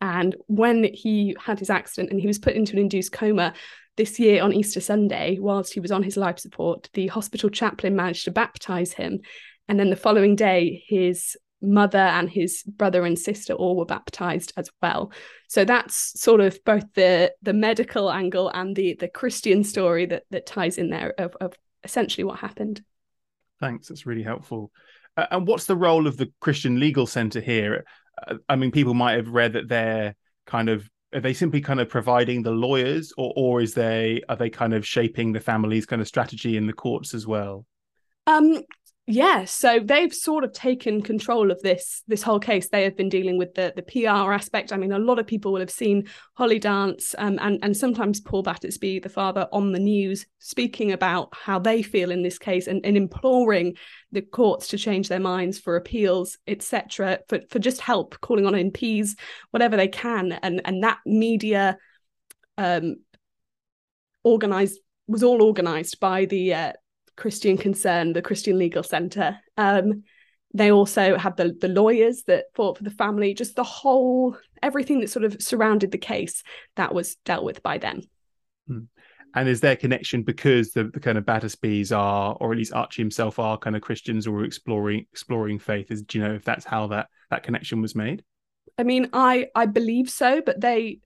And 0.02 0.36
when 0.48 0.86
he 0.94 1.36
had 1.40 1.60
his 1.60 1.70
accident 1.70 2.12
and 2.12 2.20
he 2.20 2.28
was 2.28 2.40
put 2.40 2.56
into 2.56 2.74
an 2.74 2.80
induced 2.80 3.12
coma 3.12 3.54
this 3.96 4.20
year 4.20 4.42
on 4.42 4.54
Easter 4.54 4.82
Sunday, 4.82 5.38
whilst 5.40 5.74
he 5.74 5.80
was 5.80 5.92
on 5.92 6.04
his 6.04 6.18
life 6.18 6.40
support, 6.40 6.90
the 6.94 7.08
hospital 7.08 7.50
chaplain 7.50 7.96
managed 7.96 8.26
to 8.26 8.32
baptize 8.32 8.94
him. 8.94 9.20
And 9.68 9.80
then 9.80 9.90
the 9.90 9.96
following 9.96 10.36
day, 10.36 10.84
his 10.88 11.38
mother 11.64 11.98
and 11.98 12.30
his 12.30 12.64
brother 12.64 13.06
and 13.06 13.18
sister 13.18 13.54
all 13.54 13.76
were 13.76 13.86
baptized 13.86 14.54
as 14.58 14.70
well. 14.82 15.12
So 15.48 15.66
that's 15.66 16.20
sort 16.20 16.42
of 16.42 16.60
both 16.66 16.86
the 16.94 17.34
the 17.42 17.54
medical 17.54 18.12
angle 18.12 18.50
and 18.50 18.76
the 18.76 18.96
the 19.00 19.08
Christian 19.08 19.64
story 19.64 20.06
that 20.08 20.24
that 20.32 20.46
ties 20.46 20.78
in 20.78 20.90
there 20.90 21.14
of, 21.18 21.36
of 21.40 21.54
essentially 21.84 22.24
what 22.24 22.40
happened. 22.40 22.82
Thanks, 23.60 23.88
that's 23.88 24.06
really 24.06 24.24
helpful. 24.24 24.72
Uh, 25.16 25.28
and 25.32 25.48
what's 25.48 25.66
the 25.66 25.76
role 25.76 26.08
of 26.08 26.18
the 26.18 26.32
Christian 26.40 26.80
Legal 26.80 27.08
Center 27.08 27.40
here? 27.40 27.86
Uh, 28.28 28.36
I 28.50 28.56
mean, 28.56 28.72
people 28.72 28.94
might 28.94 29.14
have 29.14 29.30
read 29.30 29.54
that 29.54 29.70
they're 29.70 30.16
kind 30.46 30.70
of 30.70 30.90
are 31.14 31.22
they 31.22 31.34
simply 31.34 31.62
kind 31.62 31.80
of 31.80 31.90
providing 31.90 32.42
the 32.42 32.52
lawyers, 32.52 33.14
or 33.18 33.32
or 33.36 33.62
is 33.62 33.74
they 33.74 34.22
are 34.28 34.36
they 34.36 34.50
kind 34.50 34.74
of 34.74 34.86
shaping 34.86 35.32
the 35.32 35.40
family's 35.40 35.86
kind 35.86 36.02
of 36.02 36.08
strategy 36.08 36.58
in 36.58 36.68
the 36.68 36.74
courts 36.74 37.14
as 37.14 37.28
well? 37.28 37.66
Um, 38.26 38.62
yeah 39.06 39.44
so 39.44 39.82
they've 39.84 40.14
sort 40.14 40.46
of 40.46 40.54
taken 40.54 41.02
control 41.02 41.52
of 41.52 41.62
this 41.62 42.04
this 42.08 42.24
whole 42.24 42.40
case. 42.40 42.70
They 42.70 42.84
have 42.84 42.96
been 42.96 43.10
dealing 43.10 43.38
with 43.38 43.54
the 43.54 43.74
the 43.76 43.82
pr 43.82 44.08
aspect. 44.08 44.72
I 44.72 44.78
mean 44.78 44.94
a 44.94 45.00
lot 45.00 45.20
of 45.20 45.28
people 45.28 45.52
will 45.52 45.60
have 45.60 45.70
seen 45.70 46.08
holly 46.36 46.58
dance 46.58 47.14
um, 47.18 47.38
and 47.42 47.60
and 47.62 47.76
sometimes 47.76 48.22
paul 48.22 48.44
battersbee 48.44 49.04
the 49.04 49.10
father 49.10 49.48
on 49.52 49.74
the 49.74 49.80
news 49.80 50.26
speaking 50.40 50.94
about 50.94 51.34
how 51.34 51.60
they 51.60 51.82
feel 51.82 52.12
in 52.12 52.24
this 52.24 52.40
case 52.40 52.68
and, 52.68 52.86
and 52.86 52.96
imploring 52.96 53.76
the 54.14 54.22
courts 54.22 54.70
to 54.70 54.78
change 54.78 55.10
their 55.10 55.20
minds 55.20 55.60
for 55.60 55.76
appeals 55.76 56.38
etc 56.48 57.20
for, 57.28 57.42
for 57.50 57.60
just 57.60 57.82
help 57.82 58.20
calling 58.22 58.46
on 58.46 58.54
mps 58.54 59.18
whatever 59.52 59.76
they 59.76 59.90
can. 59.90 60.32
And 60.32 60.62
and 60.64 60.84
that 60.84 61.00
media 61.06 61.78
um 62.58 62.96
organized 64.24 64.80
was 65.08 65.24
all 65.24 65.42
organized 65.42 66.00
by 66.00 66.26
the 66.26 66.54
uh, 66.54 66.74
Christian 67.16 67.58
Concern, 67.58 68.14
the 68.14 68.22
Christian 68.22 68.58
Legal 68.58 68.84
Centre. 68.84 69.40
Um, 69.58 70.04
they 70.54 70.72
also 70.72 71.18
had 71.18 71.36
the 71.36 71.56
the 71.60 71.68
lawyers 71.68 72.24
that 72.24 72.46
fought 72.54 72.78
for 72.78 72.84
the 72.84 72.92
family, 72.92 73.34
just 73.34 73.56
the 73.56 73.64
whole 73.64 74.38
everything 74.62 75.00
that 75.00 75.10
sort 75.10 75.26
of 75.26 75.42
surrounded 75.42 75.92
the 75.92 75.98
case 75.98 76.44
that 76.76 76.94
was 76.94 77.16
dealt 77.26 77.44
with 77.44 77.64
by 77.64 77.78
them. 77.78 78.02
Hmm. 78.68 78.80
And 79.36 79.50
is 79.50 79.62
there 79.62 79.76
connection 79.76 80.22
because 80.22 80.72
the, 80.72 80.86
the 80.86 81.00
kind 81.00 81.18
of 81.18 81.26
Battersbees 81.26 81.96
are, 81.96 82.38
or 82.40 82.52
at 82.52 82.58
least 82.58 82.74
Archie 82.74 83.02
himself 83.02 83.40
are, 83.40 83.58
kind 83.58 83.76
of 83.76 83.82
Christians 83.82 84.28
or 84.28 84.44
exploring 84.44 85.08
exploring 85.12 85.58
faith? 85.58 85.90
Is 85.90 86.04
do 86.04 86.20
you 86.20 86.24
know 86.24 86.36
if 86.36 86.44
that's 86.44 86.66
how 86.66 86.88
that 86.88 87.08
that 87.32 87.44
connection 87.44 87.82
was 87.82 87.96
made? 87.96 88.24
I 88.78 88.84
mean, 88.84 89.10
I 89.12 89.48
I 89.56 89.66
believe 89.66 90.10
so, 90.10 90.42
but 90.46 90.62
they 90.62 91.00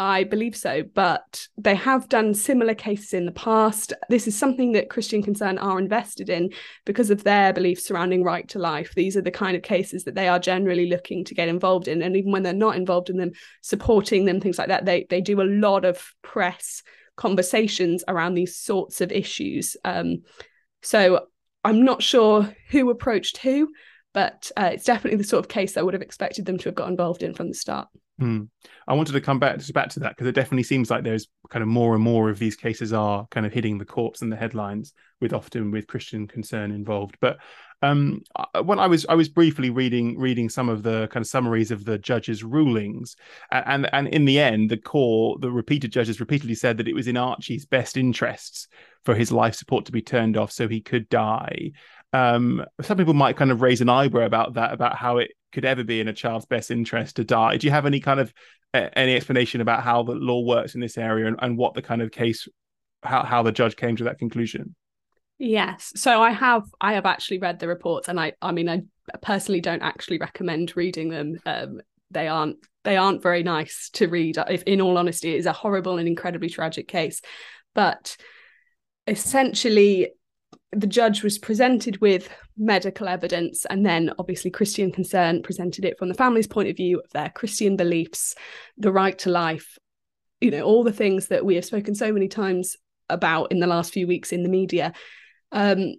I 0.00 0.24
believe 0.24 0.56
so, 0.56 0.82
but 0.94 1.46
they 1.58 1.74
have 1.74 2.08
done 2.08 2.32
similar 2.32 2.74
cases 2.74 3.12
in 3.12 3.26
the 3.26 3.32
past. 3.32 3.92
This 4.08 4.26
is 4.26 4.36
something 4.36 4.72
that 4.72 4.88
Christian 4.88 5.22
Concern 5.22 5.58
are 5.58 5.78
invested 5.78 6.30
in 6.30 6.54
because 6.86 7.10
of 7.10 7.22
their 7.22 7.52
beliefs 7.52 7.84
surrounding 7.84 8.24
right 8.24 8.48
to 8.48 8.58
life. 8.58 8.94
These 8.94 9.18
are 9.18 9.20
the 9.20 9.30
kind 9.30 9.58
of 9.58 9.62
cases 9.62 10.04
that 10.04 10.14
they 10.14 10.26
are 10.26 10.38
generally 10.38 10.88
looking 10.88 11.22
to 11.26 11.34
get 11.34 11.48
involved 11.48 11.86
in. 11.86 12.00
And 12.00 12.16
even 12.16 12.32
when 12.32 12.42
they're 12.42 12.54
not 12.54 12.76
involved 12.76 13.10
in 13.10 13.18
them, 13.18 13.32
supporting 13.60 14.24
them, 14.24 14.40
things 14.40 14.56
like 14.56 14.68
that, 14.68 14.86
they, 14.86 15.04
they 15.10 15.20
do 15.20 15.42
a 15.42 15.44
lot 15.44 15.84
of 15.84 16.14
press 16.22 16.82
conversations 17.18 18.02
around 18.08 18.32
these 18.32 18.56
sorts 18.56 19.02
of 19.02 19.12
issues. 19.12 19.76
Um, 19.84 20.22
so 20.80 21.26
I'm 21.62 21.84
not 21.84 22.02
sure 22.02 22.56
who 22.70 22.88
approached 22.88 23.36
who, 23.36 23.68
but 24.14 24.50
uh, 24.56 24.70
it's 24.72 24.84
definitely 24.84 25.18
the 25.18 25.24
sort 25.24 25.44
of 25.44 25.50
case 25.50 25.76
I 25.76 25.82
would 25.82 25.92
have 25.92 26.00
expected 26.00 26.46
them 26.46 26.56
to 26.56 26.70
have 26.70 26.74
got 26.74 26.88
involved 26.88 27.22
in 27.22 27.34
from 27.34 27.48
the 27.48 27.54
start. 27.54 27.88
Mm. 28.20 28.48
I 28.86 28.94
wanted 28.94 29.12
to 29.12 29.20
come 29.20 29.38
back 29.38 29.58
just 29.58 29.72
back 29.72 29.88
to 29.90 30.00
that 30.00 30.10
because 30.10 30.26
it 30.26 30.34
definitely 30.34 30.64
seems 30.64 30.90
like 30.90 31.04
there's 31.04 31.28
kind 31.48 31.62
of 31.62 31.68
more 31.68 31.94
and 31.94 32.02
more 32.02 32.28
of 32.28 32.38
these 32.38 32.56
cases 32.56 32.92
are 32.92 33.26
kind 33.30 33.46
of 33.46 33.52
hitting 33.52 33.78
the 33.78 33.84
courts 33.84 34.20
and 34.20 34.30
the 34.30 34.36
headlines 34.36 34.92
with 35.20 35.32
often 35.32 35.70
with 35.70 35.86
Christian 35.86 36.26
concern 36.28 36.70
involved. 36.70 37.16
But 37.20 37.38
um, 37.82 38.22
when 38.62 38.78
I 38.78 38.86
was 38.86 39.06
I 39.08 39.14
was 39.14 39.30
briefly 39.30 39.70
reading 39.70 40.18
reading 40.18 40.50
some 40.50 40.68
of 40.68 40.82
the 40.82 41.08
kind 41.08 41.22
of 41.22 41.28
summaries 41.28 41.70
of 41.70 41.84
the 41.84 41.98
judges' 41.98 42.44
rulings, 42.44 43.16
and 43.50 43.88
and 43.94 44.08
in 44.08 44.26
the 44.26 44.38
end, 44.38 44.70
the 44.70 44.76
core 44.76 45.38
the 45.40 45.50
repeated 45.50 45.90
judges 45.90 46.20
repeatedly 46.20 46.54
said 46.54 46.76
that 46.76 46.88
it 46.88 46.94
was 46.94 47.08
in 47.08 47.16
Archie's 47.16 47.64
best 47.64 47.96
interests 47.96 48.68
for 49.04 49.14
his 49.14 49.32
life 49.32 49.54
support 49.54 49.86
to 49.86 49.92
be 49.92 50.02
turned 50.02 50.36
off 50.36 50.52
so 50.52 50.68
he 50.68 50.82
could 50.82 51.08
die. 51.08 51.72
Um, 52.12 52.64
some 52.82 52.98
people 52.98 53.14
might 53.14 53.36
kind 53.36 53.50
of 53.50 53.62
raise 53.62 53.80
an 53.80 53.88
eyebrow 53.88 54.26
about 54.26 54.54
that, 54.54 54.74
about 54.74 54.96
how 54.96 55.18
it 55.18 55.30
could 55.52 55.64
ever 55.64 55.84
be 55.84 56.00
in 56.00 56.08
a 56.08 56.12
child's 56.12 56.46
best 56.46 56.70
interest 56.70 57.16
to 57.16 57.24
die. 57.24 57.56
Do 57.56 57.66
you 57.66 57.70
have 57.72 57.86
any 57.86 58.00
kind 58.00 58.20
of 58.20 58.32
uh, 58.72 58.88
any 58.94 59.16
explanation 59.16 59.60
about 59.60 59.82
how 59.82 60.02
the 60.02 60.12
law 60.12 60.40
works 60.44 60.74
in 60.74 60.80
this 60.80 60.96
area 60.96 61.26
and, 61.26 61.36
and 61.40 61.56
what 61.56 61.74
the 61.74 61.82
kind 61.82 62.02
of 62.02 62.10
case, 62.10 62.48
how 63.02 63.24
how 63.24 63.42
the 63.42 63.52
judge 63.52 63.76
came 63.76 63.96
to 63.96 64.04
that 64.04 64.18
conclusion? 64.18 64.74
Yes. 65.38 65.92
So 65.96 66.22
I 66.22 66.30
have 66.30 66.64
I 66.80 66.94
have 66.94 67.06
actually 67.06 67.38
read 67.38 67.58
the 67.58 67.68
reports 67.68 68.08
and 68.08 68.20
I 68.20 68.34
I 68.42 68.52
mean 68.52 68.68
I 68.68 68.82
personally 69.22 69.60
don't 69.60 69.82
actually 69.82 70.18
recommend 70.18 70.76
reading 70.76 71.08
them. 71.08 71.38
Um, 71.46 71.80
they 72.10 72.28
aren't 72.28 72.58
they 72.84 72.96
aren't 72.96 73.22
very 73.22 73.42
nice 73.42 73.90
to 73.94 74.08
read. 74.08 74.38
If 74.48 74.62
in 74.64 74.80
all 74.80 74.98
honesty, 74.98 75.34
it 75.34 75.38
is 75.38 75.46
a 75.46 75.52
horrible 75.52 75.98
and 75.98 76.08
incredibly 76.08 76.48
tragic 76.48 76.88
case. 76.88 77.20
But 77.74 78.16
essentially 79.06 80.10
the 80.72 80.86
judge 80.86 81.24
was 81.24 81.36
presented 81.36 82.00
with 82.00 82.28
medical 82.56 83.08
evidence 83.08 83.64
and 83.66 83.84
then 83.84 84.12
obviously 84.18 84.50
christian 84.50 84.92
concern 84.92 85.42
presented 85.42 85.84
it 85.84 85.98
from 85.98 86.08
the 86.08 86.14
family's 86.14 86.46
point 86.46 86.68
of 86.68 86.76
view 86.76 87.00
of 87.00 87.10
their 87.10 87.30
christian 87.30 87.76
beliefs 87.76 88.36
the 88.78 88.92
right 88.92 89.18
to 89.18 89.30
life 89.30 89.78
you 90.40 90.50
know 90.50 90.62
all 90.62 90.84
the 90.84 90.92
things 90.92 91.26
that 91.26 91.44
we 91.44 91.56
have 91.56 91.64
spoken 91.64 91.94
so 91.94 92.12
many 92.12 92.28
times 92.28 92.76
about 93.10 93.52
in 93.52 93.60
the 93.60 93.66
last 93.66 93.92
few 93.92 94.06
weeks 94.06 94.32
in 94.32 94.42
the 94.42 94.48
media. 94.48 94.92
Um, 95.52 95.94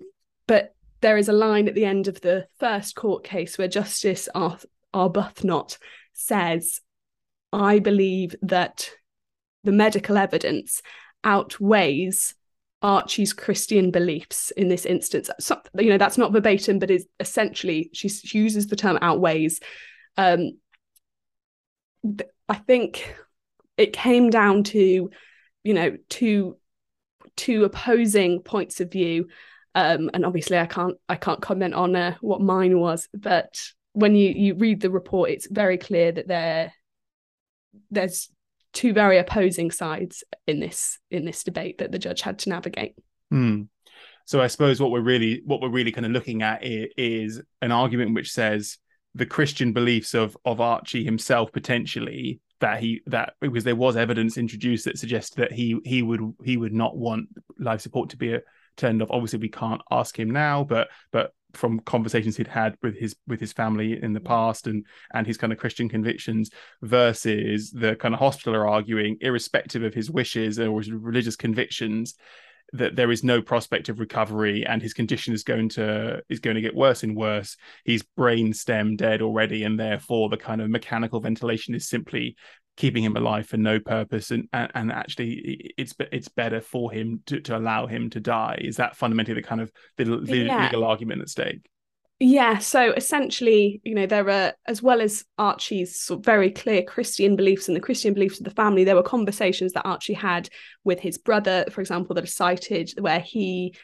but 0.47 0.73
there 1.01 1.17
is 1.17 1.29
a 1.29 1.33
line 1.33 1.67
at 1.67 1.75
the 1.75 1.85
end 1.85 2.07
of 2.07 2.21
the 2.21 2.47
first 2.59 2.95
court 2.95 3.23
case 3.23 3.57
where 3.57 3.67
justice 3.67 4.29
arbuthnot 4.93 5.77
says 6.13 6.81
i 7.53 7.79
believe 7.79 8.35
that 8.41 8.91
the 9.63 9.71
medical 9.71 10.17
evidence 10.17 10.81
outweighs 11.23 12.35
Archie's 12.81 13.33
Christian 13.33 13.91
beliefs 13.91 14.51
in 14.51 14.67
this 14.67 14.85
instance. 14.85 15.29
So, 15.39 15.61
you 15.77 15.89
know, 15.89 15.97
that's 15.97 16.17
not 16.17 16.31
verbatim, 16.31 16.79
but 16.79 16.91
is 16.91 17.05
essentially 17.19 17.89
she, 17.93 18.09
she 18.09 18.39
uses 18.39 18.67
the 18.67 18.75
term 18.75 18.97
outweighs. 19.01 19.59
Um, 20.17 20.57
I 22.49 22.55
think 22.55 23.15
it 23.77 23.93
came 23.93 24.29
down 24.29 24.63
to, 24.65 25.09
you 25.63 25.73
know, 25.73 25.97
two 26.09 26.57
two 27.37 27.63
opposing 27.63 28.41
points 28.41 28.81
of 28.81 28.91
view, 28.91 29.27
um, 29.75 30.09
and 30.13 30.25
obviously 30.25 30.57
I 30.57 30.65
can't 30.65 30.97
I 31.07 31.15
can't 31.15 31.41
comment 31.41 31.73
on 31.73 31.95
uh, 31.95 32.15
what 32.21 32.41
mine 32.41 32.79
was, 32.79 33.07
but 33.13 33.61
when 33.93 34.15
you 34.15 34.29
you 34.29 34.55
read 34.55 34.81
the 34.81 34.89
report, 34.89 35.29
it's 35.29 35.47
very 35.47 35.77
clear 35.77 36.11
that 36.11 36.27
there 36.27 36.73
there's 37.89 38.29
two 38.73 38.93
very 38.93 39.17
opposing 39.17 39.71
sides 39.71 40.23
in 40.47 40.59
this 40.59 40.99
in 41.09 41.25
this 41.25 41.43
debate 41.43 41.79
that 41.79 41.91
the 41.91 41.99
judge 41.99 42.21
had 42.21 42.39
to 42.39 42.49
navigate. 42.49 42.95
Mm. 43.33 43.67
So 44.25 44.41
I 44.41 44.47
suppose 44.47 44.79
what 44.79 44.91
we're 44.91 45.01
really 45.01 45.41
what 45.45 45.61
we're 45.61 45.69
really 45.69 45.91
kind 45.91 46.05
of 46.05 46.11
looking 46.11 46.41
at 46.41 46.59
is 46.63 47.41
an 47.61 47.71
argument 47.71 48.15
which 48.15 48.31
says 48.31 48.77
the 49.15 49.25
Christian 49.25 49.73
beliefs 49.73 50.13
of 50.13 50.37
of 50.45 50.61
Archie 50.61 51.03
himself 51.03 51.51
potentially 51.51 52.39
that 52.61 52.79
he 52.79 53.01
that 53.07 53.33
because 53.41 53.63
there 53.63 53.75
was 53.75 53.97
evidence 53.97 54.37
introduced 54.37 54.85
that 54.85 54.97
suggests 54.97 55.35
that 55.35 55.51
he 55.51 55.77
he 55.83 56.01
would 56.01 56.21
he 56.43 56.57
would 56.57 56.73
not 56.73 56.95
want 56.95 57.27
life 57.59 57.81
support 57.81 58.11
to 58.11 58.17
be 58.17 58.33
a, 58.35 58.41
turned 58.77 59.01
off. 59.01 59.09
Obviously, 59.11 59.39
we 59.39 59.49
can't 59.49 59.81
ask 59.91 60.17
him 60.17 60.31
now, 60.31 60.63
but 60.63 60.87
but 61.11 61.33
from 61.53 61.79
conversations 61.81 62.37
he'd 62.37 62.47
had 62.47 62.75
with 62.81 62.97
his 62.97 63.15
with 63.27 63.39
his 63.39 63.53
family 63.53 64.01
in 64.01 64.13
the 64.13 64.19
mm. 64.19 64.25
past 64.25 64.67
and 64.67 64.85
and 65.13 65.27
his 65.27 65.37
kind 65.37 65.53
of 65.53 65.59
Christian 65.59 65.89
convictions 65.89 66.49
versus 66.81 67.71
the 67.71 67.95
kind 67.95 68.13
of 68.13 68.19
hospitaller 68.19 68.67
arguing, 68.67 69.17
irrespective 69.21 69.83
of 69.83 69.93
his 69.93 70.09
wishes 70.09 70.59
or 70.59 70.79
his 70.79 70.91
religious 70.91 71.35
convictions, 71.35 72.15
that 72.73 72.95
there 72.95 73.11
is 73.11 73.23
no 73.23 73.41
prospect 73.41 73.89
of 73.89 73.99
recovery 73.99 74.65
and 74.65 74.81
his 74.81 74.93
condition 74.93 75.33
is 75.33 75.43
going 75.43 75.69
to 75.69 76.21
is 76.29 76.39
going 76.39 76.55
to 76.55 76.61
get 76.61 76.75
worse 76.75 77.03
and 77.03 77.15
worse. 77.15 77.57
He's 77.83 78.03
brain 78.03 78.53
stem 78.53 78.95
dead 78.95 79.21
already, 79.21 79.63
and 79.63 79.79
therefore 79.79 80.29
the 80.29 80.37
kind 80.37 80.61
of 80.61 80.69
mechanical 80.69 81.19
ventilation 81.19 81.75
is 81.75 81.87
simply 81.87 82.35
keeping 82.77 83.03
him 83.03 83.15
alive 83.15 83.45
for 83.47 83.57
no 83.57 83.79
purpose 83.79 84.31
and, 84.31 84.47
and, 84.53 84.71
and 84.73 84.91
actually 84.91 85.73
it's 85.77 85.93
it's 86.11 86.27
better 86.27 86.61
for 86.61 86.91
him 86.91 87.21
to, 87.25 87.39
to 87.41 87.57
allow 87.57 87.85
him 87.85 88.09
to 88.09 88.19
die 88.19 88.57
is 88.61 88.77
that 88.77 88.95
fundamentally 88.95 89.35
the 89.35 89.47
kind 89.47 89.61
of 89.61 89.71
the, 89.97 90.03
the 90.03 90.37
yeah. 90.37 90.65
legal 90.65 90.83
argument 90.83 91.21
at 91.21 91.29
stake 91.29 91.69
yeah 92.19 92.57
so 92.57 92.93
essentially 92.93 93.81
you 93.83 93.93
know 93.93 94.05
there 94.05 94.29
are 94.29 94.53
as 94.67 94.81
well 94.81 95.01
as 95.01 95.25
archie's 95.37 96.01
sort 96.01 96.19
of 96.19 96.25
very 96.25 96.49
clear 96.49 96.81
christian 96.81 97.35
beliefs 97.35 97.67
and 97.67 97.75
the 97.75 97.81
christian 97.81 98.13
beliefs 98.13 98.39
of 98.39 98.45
the 98.45 98.51
family 98.51 98.83
there 98.83 98.95
were 98.95 99.03
conversations 99.03 99.73
that 99.73 99.85
archie 99.85 100.13
had 100.13 100.47
with 100.83 100.99
his 100.99 101.17
brother 101.17 101.65
for 101.71 101.81
example 101.81 102.15
that 102.15 102.23
are 102.23 102.27
cited 102.27 102.93
where 102.99 103.19
he 103.19 103.75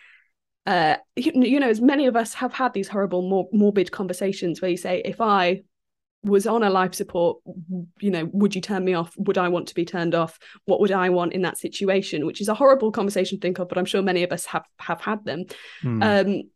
uh, 0.68 0.98
you, 1.16 1.32
you 1.36 1.60
know, 1.62 1.70
as 1.70 1.80
many 1.80 2.08
of 2.08 2.18
us 2.18 2.34
have 2.34 2.52
had 2.52 2.74
these 2.74 2.90
horrible, 2.90 3.22
mor- 3.22 3.48
morbid 3.54 3.90
conversations 3.90 4.62
where 4.62 4.70
you 4.70 4.76
say, 4.76 5.02
if 5.06 5.22
I 5.22 5.62
was 6.24 6.48
on 6.48 6.64
a 6.64 6.70
life 6.70 6.94
support 6.94 7.38
you 8.00 8.12
know 8.12 8.30
would 8.34 8.56
you 8.56 8.62
turn 8.62 8.84
me 8.84 8.94
off? 8.94 9.14
Would 9.18 9.38
i 9.38 9.48
want 9.48 9.68
to 9.68 9.76
be 9.76 9.86
turned 9.86 10.16
off? 10.16 10.38
What 10.66 10.80
would 10.80 10.92
i 10.92 11.10
want 11.10 11.34
in 11.34 11.44
that 11.44 11.58
situation? 11.58 12.26
Which 12.26 12.42
is 12.42 12.50
a 12.50 12.56
horrible 12.56 12.92
conversation 12.92 13.38
to 13.38 13.42
think 13.42 13.60
of 13.60 13.70
but 13.70 13.78
i'm 13.78 13.86
sure 13.86 14.02
many 14.02 14.24
of 14.24 14.32
us 14.32 14.46
have 14.46 14.66
have 14.80 15.02
had 15.02 15.24
them. 15.26 15.46
Mm. 15.84 16.04
um 16.04 16.50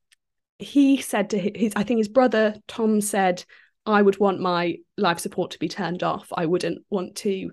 he 0.58 1.02
said 1.02 1.32
to 1.32 1.40
his 1.40 1.74
i 1.76 1.84
think 1.84 1.98
his 2.00 2.08
brother 2.08 2.56
tom 2.68 3.02
said 3.02 3.44
i 3.86 4.00
would 4.02 4.20
want 4.20 4.40
my 4.40 4.78
life 4.98 5.20
support 5.20 5.52
to 5.52 5.60
be 5.60 5.68
turned 5.68 6.04
off. 6.04 6.28
I 6.36 6.46
wouldn't 6.46 6.84
want 6.90 7.16
to 7.18 7.52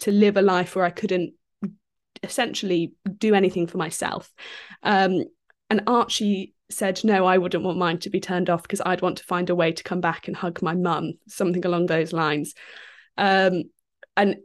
to 0.00 0.10
live 0.10 0.36
a 0.36 0.42
life 0.42 0.74
where 0.74 0.84
i 0.84 0.90
couldn't 0.90 1.34
essentially 2.22 2.92
do 3.18 3.34
anything 3.34 3.66
for 3.66 3.78
myself. 3.78 4.32
Um 4.82 5.24
and 5.70 5.82
archie 5.86 6.54
said, 6.72 7.00
No, 7.04 7.26
I 7.26 7.38
wouldn't 7.38 7.64
want 7.64 7.78
mine 7.78 7.98
to 7.98 8.10
be 8.10 8.20
turned 8.20 8.50
off 8.50 8.62
because 8.62 8.82
I'd 8.84 9.02
want 9.02 9.18
to 9.18 9.24
find 9.24 9.50
a 9.50 9.54
way 9.54 9.72
to 9.72 9.82
come 9.82 10.00
back 10.00 10.28
and 10.28 10.36
hug 10.36 10.62
my 10.62 10.74
mum, 10.74 11.14
something 11.28 11.64
along 11.64 11.86
those 11.86 12.12
lines. 12.12 12.54
Um, 13.16 13.64
and 14.16 14.36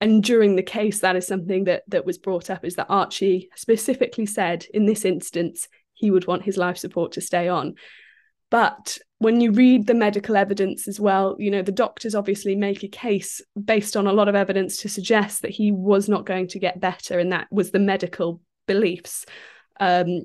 and 0.00 0.22
during 0.22 0.56
the 0.56 0.62
case, 0.62 1.00
that 1.00 1.16
is 1.16 1.26
something 1.26 1.64
that 1.64 1.82
that 1.88 2.06
was 2.06 2.18
brought 2.18 2.50
up 2.50 2.64
is 2.64 2.76
that 2.76 2.86
Archie 2.88 3.50
specifically 3.54 4.26
said 4.26 4.64
in 4.72 4.86
this 4.86 5.04
instance 5.04 5.68
he 5.94 6.10
would 6.10 6.26
want 6.26 6.42
his 6.42 6.56
life 6.56 6.78
support 6.78 7.12
to 7.12 7.20
stay 7.20 7.48
on. 7.48 7.74
But 8.50 8.98
when 9.18 9.40
you 9.40 9.52
read 9.52 9.86
the 9.86 9.94
medical 9.94 10.36
evidence 10.36 10.88
as 10.88 10.98
well, 10.98 11.36
you 11.38 11.50
know, 11.50 11.62
the 11.62 11.70
doctors 11.70 12.14
obviously 12.14 12.56
make 12.56 12.82
a 12.82 12.88
case 12.88 13.40
based 13.62 13.96
on 13.96 14.06
a 14.06 14.12
lot 14.12 14.28
of 14.28 14.34
evidence 14.34 14.78
to 14.78 14.88
suggest 14.88 15.42
that 15.42 15.50
he 15.50 15.70
was 15.70 16.08
not 16.08 16.26
going 16.26 16.48
to 16.48 16.58
get 16.58 16.80
better, 16.80 17.18
and 17.18 17.30
that 17.32 17.46
was 17.50 17.70
the 17.70 17.78
medical 17.78 18.40
beliefs. 18.66 19.26
Um, 19.78 20.22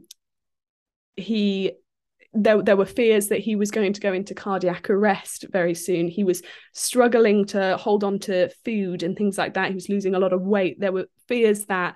he 1.16 1.74
there, 2.36 2.62
there 2.62 2.76
were 2.76 2.86
fears 2.86 3.30
that 3.30 3.40
he 3.40 3.56
was 3.56 3.72
going 3.72 3.94
to 3.94 4.02
go 4.02 4.12
into 4.12 4.36
cardiac 4.36 4.90
arrest 4.90 5.46
very 5.52 5.74
soon. 5.74 6.10
He 6.10 6.26
was 6.26 6.44
struggling 6.74 7.46
to 7.48 7.78
hold 7.78 8.04
on 8.04 8.20
to 8.20 8.50
food 8.66 9.04
and 9.04 9.18
things 9.18 9.38
like 9.38 9.54
that. 9.54 9.70
He 9.70 9.74
was 9.74 9.88
losing 9.88 10.16
a 10.16 10.20
lot 10.20 10.34
of 10.34 10.42
weight. 10.42 10.78
There 10.80 10.92
were 10.92 11.08
fears 11.28 11.66
that 11.68 11.96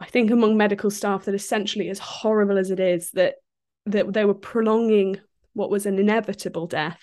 I 0.00 0.06
think 0.06 0.30
among 0.30 0.56
medical 0.56 0.90
staff 0.90 1.26
that 1.26 1.34
essentially, 1.34 1.90
as 1.90 1.98
horrible 1.98 2.56
as 2.56 2.70
it 2.70 2.80
is, 2.80 3.10
that 3.12 3.34
that 3.86 4.12
they 4.12 4.24
were 4.24 4.34
prolonging 4.34 5.18
what 5.54 5.70
was 5.70 5.86
an 5.86 5.98
inevitable 5.98 6.66
death 6.66 7.00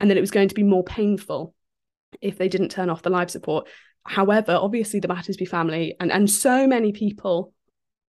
and 0.00 0.10
that 0.10 0.16
it 0.16 0.20
was 0.20 0.30
going 0.30 0.48
to 0.48 0.54
be 0.54 0.62
more 0.62 0.84
painful 0.84 1.54
if 2.20 2.38
they 2.38 2.48
didn't 2.48 2.70
turn 2.70 2.90
off 2.90 3.02
the 3.02 3.10
life 3.10 3.30
support. 3.30 3.68
However, 4.04 4.52
obviously 4.52 5.00
the 5.00 5.08
Battersbee 5.08 5.48
family 5.48 5.94
and, 6.00 6.10
and 6.10 6.28
so 6.28 6.66
many 6.66 6.92
people 6.92 7.52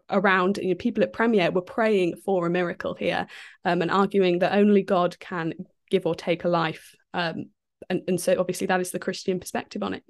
around 0.10 0.58
you 0.58 0.70
know, 0.70 0.76
people 0.76 1.04
at 1.04 1.14
Premier 1.14 1.52
were 1.52 1.62
praying 1.62 2.16
for 2.18 2.46
a 2.46 2.50
miracle 2.50 2.94
here 2.94 3.28
um, 3.66 3.82
and 3.82 3.92
arguing 3.92 4.40
that 4.40 4.54
only 4.54 4.84
God 4.84 5.18
can 5.20 5.54
give 5.90 6.06
or 6.06 6.16
take 6.16 6.44
a 6.44 6.50
life. 6.50 6.96
Um, 7.14 7.50
and, 7.90 8.02
and 8.08 8.22
so 8.22 8.40
obviously 8.40 8.68
that 8.68 8.82
is 8.82 8.92
the 8.92 9.00
Christian 9.00 9.40
perspective 9.40 9.84
on 9.84 9.94
it. 9.94 10.04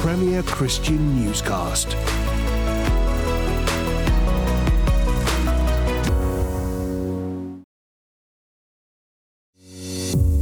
Premier 0.00 0.42
Christian 0.42 1.24
Newscast. 1.24 1.96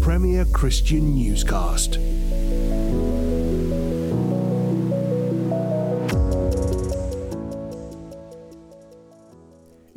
Premier 0.00 0.44
Christian 0.46 1.14
Newscast. 1.14 1.98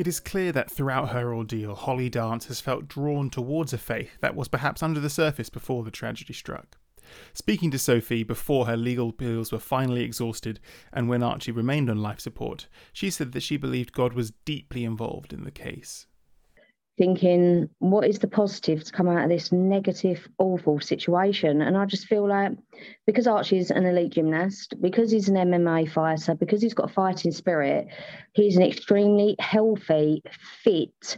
It 0.03 0.07
is 0.09 0.19
clear 0.19 0.51
that 0.51 0.69
throughout 0.69 1.11
her 1.11 1.33
ordeal, 1.33 1.75
Holly 1.75 2.09
Dance 2.09 2.47
has 2.47 2.59
felt 2.59 2.89
drawn 2.89 3.29
towards 3.29 3.71
a 3.71 3.77
faith 3.77 4.17
that 4.19 4.35
was 4.35 4.49
perhaps 4.49 4.83
under 4.83 4.99
the 4.99 5.09
surface 5.09 5.49
before 5.49 5.85
the 5.85 5.91
tragedy 5.91 6.33
struck. 6.33 6.75
Speaking 7.33 7.71
to 7.71 7.79
Sophie 7.79 8.23
before 8.23 8.65
her 8.65 8.75
legal 8.75 9.13
bills 9.13 9.53
were 9.53 9.59
finally 9.59 10.03
exhausted 10.03 10.59
and 10.91 11.07
when 11.07 11.23
Archie 11.23 11.53
remained 11.53 11.89
on 11.89 12.01
life 12.01 12.19
support, 12.19 12.67
she 12.91 13.09
said 13.09 13.31
that 13.31 13.43
she 13.43 13.55
believed 13.55 13.93
God 13.93 14.11
was 14.11 14.33
deeply 14.43 14.83
involved 14.83 15.31
in 15.31 15.45
the 15.45 15.51
case 15.51 16.05
thinking, 16.97 17.69
what 17.79 18.07
is 18.07 18.19
the 18.19 18.27
positive 18.27 18.83
to 18.83 18.91
come 18.91 19.07
out 19.07 19.23
of 19.23 19.29
this 19.29 19.51
negative, 19.51 20.27
awful 20.37 20.79
situation? 20.79 21.61
And 21.61 21.77
I 21.77 21.85
just 21.85 22.07
feel 22.07 22.27
like 22.27 22.51
because 23.07 23.27
Archie's 23.27 23.71
an 23.71 23.85
elite 23.85 24.13
gymnast, 24.13 24.75
because 24.81 25.11
he's 25.11 25.29
an 25.29 25.35
MMA 25.35 25.91
fighter, 25.91 26.35
because 26.35 26.61
he's 26.61 26.73
got 26.73 26.89
a 26.89 26.93
fighting 26.93 27.31
spirit, 27.31 27.87
he's 28.33 28.57
an 28.57 28.63
extremely 28.63 29.35
healthy, 29.39 30.21
fit 30.63 31.17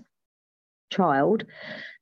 child. 0.91 1.45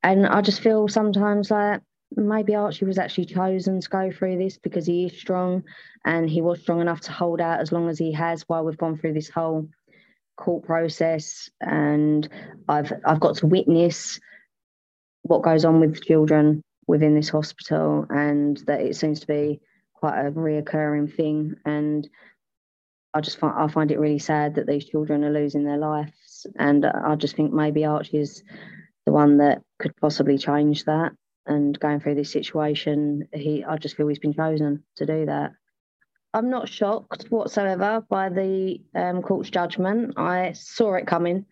And 0.03 0.27
I 0.27 0.41
just 0.41 0.61
feel 0.61 0.87
sometimes 0.87 1.49
like 1.49 1.81
maybe 2.15 2.55
Archie 2.55 2.85
was 2.85 2.97
actually 2.97 3.25
chosen 3.25 3.81
to 3.81 3.89
go 3.89 4.11
through 4.11 4.37
this 4.37 4.57
because 4.57 4.85
he 4.85 5.05
is 5.05 5.19
strong 5.19 5.63
and 6.05 6.29
he 6.29 6.41
was 6.41 6.61
strong 6.61 6.81
enough 6.81 7.01
to 7.01 7.11
hold 7.11 7.41
out 7.41 7.59
as 7.59 7.71
long 7.71 7.89
as 7.89 7.97
he 7.97 8.11
has 8.11 8.43
while 8.43 8.63
we've 8.63 8.77
gone 8.77 8.97
through 8.97 9.13
this 9.13 9.29
whole 9.29 9.67
court 10.35 10.63
process 10.65 11.49
and 11.61 12.27
I've 12.67 12.91
I've 13.05 13.19
got 13.19 13.37
to 13.37 13.47
witness 13.47 14.19
what 15.23 15.43
goes 15.43 15.65
on 15.65 15.79
with 15.79 16.03
children 16.03 16.61
within 16.87 17.15
this 17.15 17.29
hospital 17.29 18.05
and 18.09 18.57
that 18.67 18.81
it 18.81 18.95
seems 18.95 19.21
to 19.21 19.27
be 19.27 19.61
quite 19.93 20.19
a 20.19 20.31
reoccurring 20.31 21.15
thing. 21.15 21.55
And 21.65 22.07
I 23.13 23.21
just 23.21 23.37
find 23.37 23.53
I 23.57 23.67
find 23.67 23.91
it 23.91 23.99
really 23.99 24.19
sad 24.19 24.55
that 24.55 24.67
these 24.67 24.85
children 24.85 25.23
are 25.23 25.31
losing 25.31 25.63
their 25.63 25.77
lives 25.77 26.45
and 26.57 26.85
I 26.85 27.15
just 27.15 27.35
think 27.35 27.53
maybe 27.53 27.85
Archie 27.85 28.17
is 28.17 28.43
the 29.05 29.11
one 29.11 29.37
that 29.37 29.61
could 29.79 29.95
possibly 29.97 30.37
change 30.37 30.85
that. 30.85 31.13
And 31.45 31.77
going 31.77 31.99
through 31.99 32.15
this 32.15 32.31
situation 32.31 33.27
he 33.33 33.63
I 33.63 33.77
just 33.77 33.95
feel 33.95 34.07
he's 34.07 34.19
been 34.19 34.33
chosen 34.33 34.83
to 34.97 35.05
do 35.05 35.25
that 35.25 35.51
I'm 36.33 36.49
not 36.49 36.67
shocked 36.67 37.25
whatsoever 37.29 38.03
by 38.09 38.29
the 38.29 38.81
um, 38.95 39.21
court's 39.21 39.51
judgment. 39.51 40.15
I 40.17 40.53
saw 40.53 40.95
it 40.95 41.05
coming. 41.05 41.45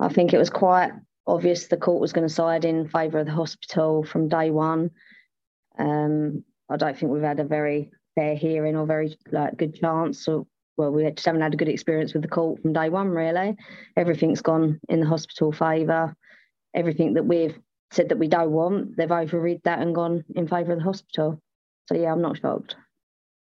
I 0.00 0.08
think 0.08 0.32
it 0.32 0.38
was 0.38 0.50
quite 0.50 0.92
obvious 1.26 1.66
the 1.66 1.76
court 1.76 2.00
was 2.00 2.12
going 2.12 2.26
to 2.26 2.32
side 2.32 2.64
in 2.64 2.88
favour 2.88 3.20
of 3.20 3.26
the 3.26 3.32
hospital 3.32 4.02
from 4.02 4.28
day 4.28 4.50
one. 4.50 4.90
Um, 5.78 6.42
I 6.70 6.76
don't 6.76 6.96
think 6.96 7.12
we've 7.12 7.22
had 7.22 7.40
a 7.40 7.44
very 7.44 7.90
fair 8.14 8.34
hearing 8.34 8.76
or 8.76 8.86
very 8.86 9.16
like 9.30 9.58
good 9.58 9.74
chance. 9.74 10.26
Or 10.26 10.46
well, 10.78 10.90
we 10.90 11.08
just 11.10 11.26
haven't 11.26 11.42
had 11.42 11.54
a 11.54 11.58
good 11.58 11.68
experience 11.68 12.14
with 12.14 12.22
the 12.22 12.28
court 12.28 12.62
from 12.62 12.72
day 12.72 12.88
one. 12.88 13.08
Really, 13.08 13.56
everything's 13.96 14.42
gone 14.42 14.80
in 14.88 15.00
the 15.00 15.06
hospital 15.06 15.52
favour. 15.52 16.16
Everything 16.74 17.14
that 17.14 17.26
we've 17.26 17.58
said 17.90 18.08
that 18.08 18.18
we 18.18 18.28
don't 18.28 18.50
want, 18.50 18.96
they've 18.96 19.10
overrid 19.10 19.60
that 19.64 19.80
and 19.80 19.94
gone 19.94 20.24
in 20.34 20.48
favour 20.48 20.72
of 20.72 20.78
the 20.78 20.84
hospital. 20.84 21.40
So 21.88 21.94
yeah, 21.94 22.10
I'm 22.10 22.22
not 22.22 22.38
shocked. 22.38 22.76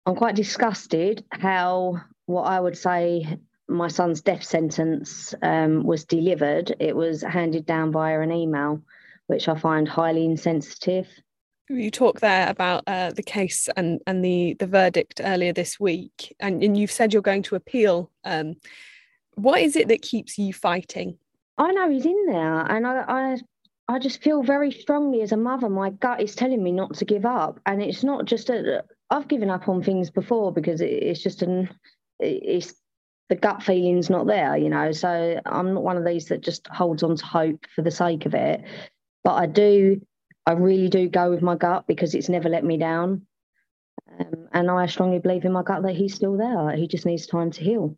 I'm 0.07 0.17
quite 0.17 0.35
disgusted 0.35 1.25
how 1.31 2.01
what 2.27 2.43
I 2.43 2.59
would 2.61 2.77
say 2.77 3.39
my 3.69 3.89
son's 3.89 4.21
death 4.21 4.43
sentence 4.43 5.35
um, 5.43 5.85
was 5.85 6.05
delivered. 6.05 6.75
It 6.81 6.97
was 6.97 7.23
handed 7.23 7.67
down 7.67 7.93
via 7.93 8.21
an 8.21 8.33
email, 8.33 8.83
which 9.27 9.49
I 9.49 9.57
find 9.57 9.89
highly 9.89 10.25
insensitive. 10.25 11.09
You 11.69 11.91
talk 11.91 12.21
there 12.21 12.51
about 12.51 12.83
uh, 12.87 13.13
the 13.13 13.23
case 13.23 13.69
and 13.77 14.01
and 14.07 14.25
the 14.25 14.55
the 14.59 14.67
verdict 14.67 15.21
earlier 15.25 15.53
this 15.53 15.79
week, 15.79 16.35
and, 16.41 16.63
and 16.63 16.77
you've 16.77 16.91
said 16.91 17.13
you're 17.13 17.23
going 17.23 17.45
to 17.45 17.55
appeal. 17.55 18.11
Um, 18.25 18.57
what 19.37 19.61
is 19.61 19.77
it 19.77 19.89
that 19.89 20.03
keeps 20.03 20.37
you 20.37 20.53
fighting? 20.53 21.17
I 21.57 21.73
know 21.73 21.89
he's 21.89 22.05
in 22.05 22.27
there, 22.27 22.61
and 22.71 22.87
I, 22.87 23.05
I 23.09 23.37
I 23.89 23.99
just 24.01 24.23
feel 24.23 24.43
very 24.43 24.71
strongly 24.73 25.23
as 25.23 25.33
a 25.33 25.37
mother. 25.37 25.69
My 25.69 25.91
gut 25.91 26.21
is 26.21 26.35
telling 26.35 26.63
me 26.63 26.73
not 26.73 26.95
to 26.95 27.05
give 27.05 27.25
up, 27.25 27.61
and 27.65 27.81
it's 27.81 28.03
not 28.03 28.27
just 28.27 28.51
a 28.51 28.85
I've 29.13 29.29
given 29.29 29.51
up 29.51 29.69
on 29.69 29.83
things 29.83 30.11
before 30.11 30.53
because 30.53 30.81
it's 30.81 31.23
just 31.23 31.43
an 31.43 31.69
it's 32.19 32.75
the 33.29 33.37
gut 33.37 33.63
feeling's 33.63 34.11
not 34.11 34.27
there, 34.27 34.57
you 34.57 34.71
know. 34.71 34.93
So 34.93 35.41
I'm 35.45 35.75
not 35.75 35.83
one 35.83 35.97
of 35.97 36.05
these 36.05 36.27
that 36.27 36.43
just 36.43 36.67
holds 36.69 37.03
on 37.03 37.17
to 37.17 37.25
hope 37.25 37.65
for 37.75 37.83
the 37.83 37.91
sake 37.91 38.27
of 38.27 38.35
it. 38.35 38.63
But 39.25 39.35
I 39.35 39.47
do, 39.47 40.01
I 40.47 40.53
really 40.53 40.89
do 40.89 41.09
go 41.09 41.31
with 41.31 41.43
my 41.43 41.57
gut 41.57 41.87
because 41.87 42.15
it's 42.15 42.29
never 42.29 42.49
let 42.49 42.65
me 42.65 42.77
down. 42.79 43.27
Um, 44.19 44.49
and 44.53 44.71
I 44.71 44.87
strongly 44.87 45.19
believe 45.19 45.45
in 45.45 45.53
my 45.53 45.63
gut 45.63 45.83
that 45.83 45.95
he's 45.95 46.15
still 46.15 46.37
there. 46.37 46.77
He 46.77 46.89
just 46.89 47.07
needs 47.07 47.27
time 47.27 47.51
to 47.53 47.63
heal. 47.63 47.97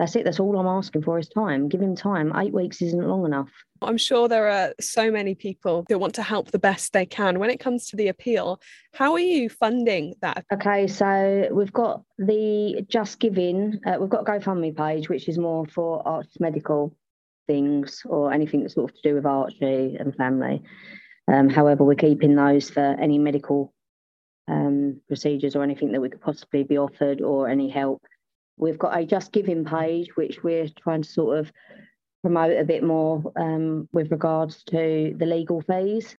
That's 0.00 0.16
it. 0.16 0.24
That's 0.24 0.40
all 0.40 0.58
I'm 0.58 0.66
asking 0.66 1.02
for 1.02 1.18
is 1.18 1.28
time. 1.28 1.68
Give 1.68 1.82
him 1.82 1.94
time. 1.94 2.32
Eight 2.34 2.54
weeks 2.54 2.80
isn't 2.80 3.06
long 3.06 3.26
enough. 3.26 3.50
I'm 3.82 3.98
sure 3.98 4.28
there 4.28 4.48
are 4.48 4.72
so 4.80 5.10
many 5.10 5.34
people 5.34 5.84
that 5.90 5.98
want 5.98 6.14
to 6.14 6.22
help 6.22 6.52
the 6.52 6.58
best 6.58 6.94
they 6.94 7.04
can. 7.04 7.38
When 7.38 7.50
it 7.50 7.60
comes 7.60 7.86
to 7.88 7.96
the 7.96 8.08
appeal, 8.08 8.62
how 8.94 9.12
are 9.12 9.20
you 9.20 9.50
funding 9.50 10.14
that? 10.22 10.46
Okay, 10.54 10.86
so 10.86 11.48
we've 11.52 11.72
got 11.74 12.02
the 12.16 12.82
Just 12.88 13.20
Giving, 13.20 13.78
uh, 13.84 13.98
we've 14.00 14.08
got 14.08 14.26
a 14.26 14.32
GoFundMe 14.32 14.74
page, 14.74 15.10
which 15.10 15.28
is 15.28 15.36
more 15.36 15.66
for 15.66 16.00
arts 16.08 16.40
medical 16.40 16.96
things 17.46 18.00
or 18.06 18.32
anything 18.32 18.62
that's 18.62 18.76
sort 18.76 18.88
of 18.88 18.96
to 18.96 19.02
do 19.06 19.14
with 19.14 19.26
Archie 19.26 19.96
and 20.00 20.16
family. 20.16 20.62
Um, 21.30 21.50
however, 21.50 21.84
we're 21.84 21.94
keeping 21.94 22.36
those 22.36 22.70
for 22.70 22.96
any 22.98 23.18
medical 23.18 23.74
um, 24.48 25.02
procedures 25.08 25.56
or 25.56 25.62
anything 25.62 25.92
that 25.92 26.00
we 26.00 26.08
could 26.08 26.22
possibly 26.22 26.62
be 26.62 26.78
offered 26.78 27.20
or 27.20 27.50
any 27.50 27.68
help 27.68 28.02
We've 28.60 28.78
got 28.78 28.98
a 28.98 29.04
Just 29.04 29.32
Giving 29.32 29.64
page, 29.64 30.14
which 30.16 30.42
we're 30.42 30.68
trying 30.68 31.02
to 31.02 31.08
sort 31.08 31.38
of 31.38 31.52
promote 32.22 32.56
a 32.58 32.64
bit 32.64 32.82
more 32.82 33.32
um, 33.36 33.88
with 33.92 34.10
regards 34.10 34.62
to 34.64 35.14
the 35.16 35.26
legal 35.26 35.62
fees. 35.62 36.16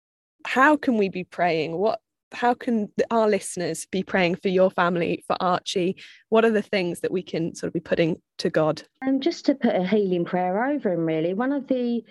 How 0.46 0.76
can 0.76 0.96
we 0.96 1.08
be 1.08 1.24
praying? 1.24 1.76
What 1.76 2.00
how 2.32 2.54
can 2.54 2.88
our 3.10 3.28
listeners 3.28 3.86
be 3.90 4.04
praying 4.04 4.36
for 4.36 4.48
your 4.48 4.70
family, 4.70 5.24
for 5.26 5.36
Archie? 5.40 5.96
What 6.28 6.44
are 6.44 6.50
the 6.50 6.62
things 6.62 7.00
that 7.00 7.10
we 7.10 7.22
can 7.22 7.54
sort 7.54 7.68
of 7.68 7.74
be 7.74 7.80
putting 7.80 8.22
to 8.38 8.48
God? 8.50 8.82
Um, 9.04 9.20
just 9.20 9.44
to 9.46 9.54
put 9.54 9.74
a 9.74 9.84
healing 9.84 10.24
prayer 10.24 10.64
over 10.64 10.92
him, 10.92 11.04
really. 11.04 11.34
One 11.34 11.52
of 11.52 11.66
the 11.66 12.04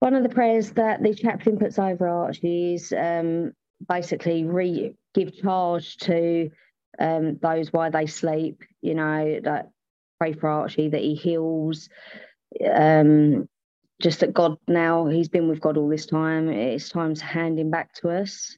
one 0.00 0.14
of 0.14 0.22
the 0.22 0.28
prayers 0.28 0.70
that 0.72 1.02
the 1.02 1.12
chaplain 1.12 1.58
puts 1.58 1.78
over 1.78 2.08
Archie 2.08 2.74
is 2.74 2.92
um, 2.96 3.52
basically 3.88 4.44
re 4.44 4.94
give 5.14 5.36
charge 5.36 5.96
to 5.98 6.50
um, 6.98 7.38
those 7.40 7.72
while 7.72 7.90
they 7.90 8.06
sleep. 8.06 8.62
You 8.82 8.94
know, 8.94 9.40
that 9.42 9.70
pray 10.18 10.32
for 10.32 10.48
Archie 10.48 10.88
that 10.90 11.00
he 11.00 11.14
heals. 11.14 11.88
Um, 12.64 13.48
just 14.00 14.20
that 14.20 14.32
God 14.32 14.56
now 14.68 15.06
he's 15.06 15.28
been 15.28 15.48
with 15.48 15.60
God 15.60 15.76
all 15.76 15.88
this 15.88 16.06
time. 16.06 16.48
It's 16.48 16.88
time 16.88 17.14
to 17.14 17.24
hand 17.24 17.58
him 17.58 17.70
back 17.70 17.92
to 17.94 18.10
us. 18.10 18.56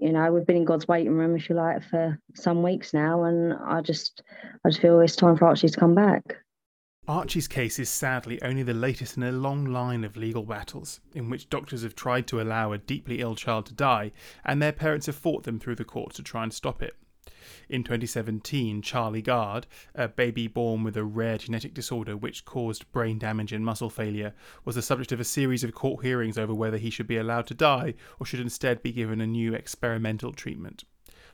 You 0.00 0.12
know, 0.12 0.32
we've 0.32 0.46
been 0.46 0.56
in 0.56 0.64
God's 0.64 0.88
waiting 0.88 1.12
room, 1.12 1.36
if 1.36 1.48
you 1.48 1.54
like, 1.54 1.82
for 1.88 2.18
some 2.34 2.62
weeks 2.62 2.92
now, 2.92 3.24
and 3.24 3.54
I 3.54 3.80
just, 3.80 4.22
I 4.64 4.70
just 4.70 4.80
feel 4.80 5.00
it's 5.00 5.14
time 5.14 5.36
for 5.36 5.46
Archie 5.46 5.68
to 5.68 5.80
come 5.80 5.94
back. 5.94 6.36
Archie's 7.06 7.48
case 7.48 7.78
is 7.78 7.88
sadly 7.88 8.42
only 8.42 8.62
the 8.62 8.74
latest 8.74 9.16
in 9.16 9.22
a 9.22 9.32
long 9.32 9.64
line 9.64 10.04
of 10.04 10.16
legal 10.16 10.42
battles 10.42 11.00
in 11.14 11.30
which 11.30 11.48
doctors 11.48 11.82
have 11.82 11.94
tried 11.94 12.26
to 12.26 12.40
allow 12.40 12.72
a 12.72 12.78
deeply 12.78 13.20
ill 13.20 13.34
child 13.34 13.64
to 13.64 13.72
die 13.72 14.12
and 14.44 14.60
their 14.60 14.72
parents 14.72 15.06
have 15.06 15.16
fought 15.16 15.44
them 15.44 15.58
through 15.58 15.76
the 15.76 15.86
courts 15.86 16.16
to 16.16 16.22
try 16.22 16.42
and 16.42 16.52
stop 16.52 16.82
it. 16.82 16.96
In 17.68 17.84
2017, 17.84 18.82
Charlie 18.82 19.22
Gard, 19.22 19.66
a 19.94 20.08
baby 20.08 20.46
born 20.46 20.84
with 20.84 20.96
a 20.96 21.04
rare 21.04 21.38
genetic 21.38 21.74
disorder 21.74 22.16
which 22.16 22.44
caused 22.44 22.90
brain 22.92 23.18
damage 23.18 23.52
and 23.52 23.64
muscle 23.64 23.90
failure, 23.90 24.34
was 24.64 24.74
the 24.76 24.82
subject 24.82 25.12
of 25.12 25.20
a 25.20 25.24
series 25.24 25.64
of 25.64 25.74
court 25.74 26.04
hearings 26.04 26.38
over 26.38 26.54
whether 26.54 26.78
he 26.78 26.90
should 26.90 27.06
be 27.06 27.16
allowed 27.16 27.46
to 27.46 27.54
die 27.54 27.94
or 28.18 28.26
should 28.26 28.40
instead 28.40 28.82
be 28.82 28.92
given 28.92 29.20
a 29.20 29.26
new 29.26 29.54
experimental 29.54 30.32
treatment. 30.32 30.84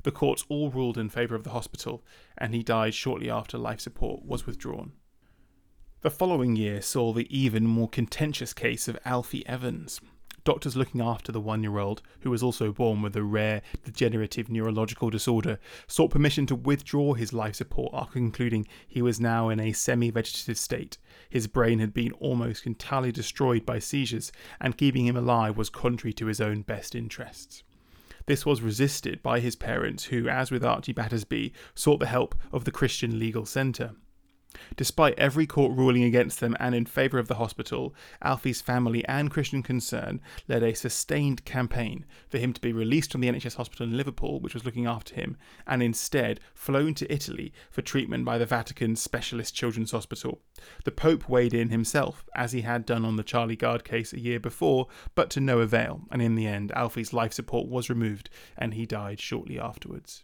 The 0.02 0.12
courts 0.12 0.44
all 0.48 0.70
ruled 0.70 0.98
in 0.98 1.08
favour 1.08 1.34
of 1.34 1.44
the 1.44 1.50
hospital, 1.50 2.04
and 2.36 2.54
he 2.54 2.62
died 2.62 2.94
shortly 2.94 3.30
after 3.30 3.56
life 3.56 3.80
support 3.80 4.24
was 4.24 4.46
withdrawn. 4.46 4.92
The 6.02 6.10
following 6.10 6.54
year 6.54 6.82
saw 6.82 7.14
the 7.14 7.26
even 7.34 7.66
more 7.66 7.88
contentious 7.88 8.52
case 8.52 8.88
of 8.88 8.98
Alfie 9.06 9.46
Evans. 9.46 10.02
Doctors 10.44 10.76
looking 10.76 11.00
after 11.00 11.32
the 11.32 11.40
one 11.40 11.62
year 11.62 11.78
old, 11.78 12.02
who 12.20 12.30
was 12.30 12.42
also 12.42 12.70
born 12.70 13.00
with 13.00 13.16
a 13.16 13.22
rare 13.22 13.62
degenerative 13.82 14.50
neurological 14.50 15.08
disorder, 15.08 15.58
sought 15.86 16.10
permission 16.10 16.44
to 16.46 16.54
withdraw 16.54 17.14
his 17.14 17.32
life 17.32 17.54
support 17.54 17.94
after 17.94 18.12
concluding 18.12 18.66
he 18.86 19.00
was 19.00 19.18
now 19.18 19.48
in 19.48 19.58
a 19.58 19.72
semi 19.72 20.10
vegetative 20.10 20.58
state. 20.58 20.98
His 21.30 21.46
brain 21.46 21.78
had 21.78 21.94
been 21.94 22.12
almost 22.12 22.66
entirely 22.66 23.10
destroyed 23.10 23.64
by 23.64 23.78
seizures, 23.78 24.32
and 24.60 24.76
keeping 24.76 25.06
him 25.06 25.16
alive 25.16 25.56
was 25.56 25.70
contrary 25.70 26.12
to 26.12 26.26
his 26.26 26.42
own 26.42 26.60
best 26.60 26.94
interests. 26.94 27.62
This 28.26 28.44
was 28.44 28.60
resisted 28.60 29.22
by 29.22 29.40
his 29.40 29.56
parents, 29.56 30.04
who, 30.04 30.28
as 30.28 30.50
with 30.50 30.64
Archie 30.64 30.92
Battersbee, 30.92 31.52
sought 31.74 32.00
the 32.00 32.06
help 32.06 32.34
of 32.52 32.66
the 32.66 32.70
Christian 32.70 33.18
Legal 33.18 33.46
Centre. 33.46 33.92
Despite 34.76 35.18
every 35.18 35.46
court 35.46 35.76
ruling 35.76 36.04
against 36.04 36.40
them 36.40 36.56
and 36.58 36.74
in 36.74 36.86
favour 36.86 37.18
of 37.18 37.28
the 37.28 37.36
hospital, 37.36 37.94
Alfie's 38.22 38.60
family 38.60 39.04
and 39.06 39.30
Christian 39.30 39.62
Concern 39.62 40.20
led 40.48 40.62
a 40.62 40.74
sustained 40.74 41.44
campaign 41.44 42.04
for 42.28 42.38
him 42.38 42.52
to 42.52 42.60
be 42.60 42.72
released 42.72 43.12
from 43.12 43.20
the 43.20 43.28
NHS 43.28 43.56
hospital 43.56 43.86
in 43.86 43.96
Liverpool, 43.96 44.40
which 44.40 44.54
was 44.54 44.64
looking 44.64 44.86
after 44.86 45.14
him, 45.14 45.36
and 45.66 45.82
instead 45.82 46.40
flown 46.54 46.94
to 46.94 47.12
Italy 47.12 47.52
for 47.70 47.82
treatment 47.82 48.24
by 48.24 48.38
the 48.38 48.46
Vatican's 48.46 49.00
Specialist 49.00 49.54
Children's 49.54 49.92
Hospital. 49.92 50.40
The 50.84 50.90
Pope 50.90 51.28
weighed 51.28 51.54
in 51.54 51.68
himself, 51.70 52.24
as 52.34 52.52
he 52.52 52.62
had 52.62 52.86
done 52.86 53.04
on 53.04 53.16
the 53.16 53.22
Charlie 53.22 53.56
Gard 53.56 53.84
case 53.84 54.12
a 54.12 54.20
year 54.20 54.40
before, 54.40 54.88
but 55.14 55.30
to 55.30 55.40
no 55.40 55.60
avail, 55.60 56.02
and 56.10 56.20
in 56.20 56.34
the 56.34 56.46
end, 56.46 56.72
Alfie's 56.72 57.12
life 57.12 57.32
support 57.32 57.68
was 57.68 57.90
removed 57.90 58.30
and 58.56 58.74
he 58.74 58.86
died 58.86 59.20
shortly 59.20 59.58
afterwards. 59.58 60.23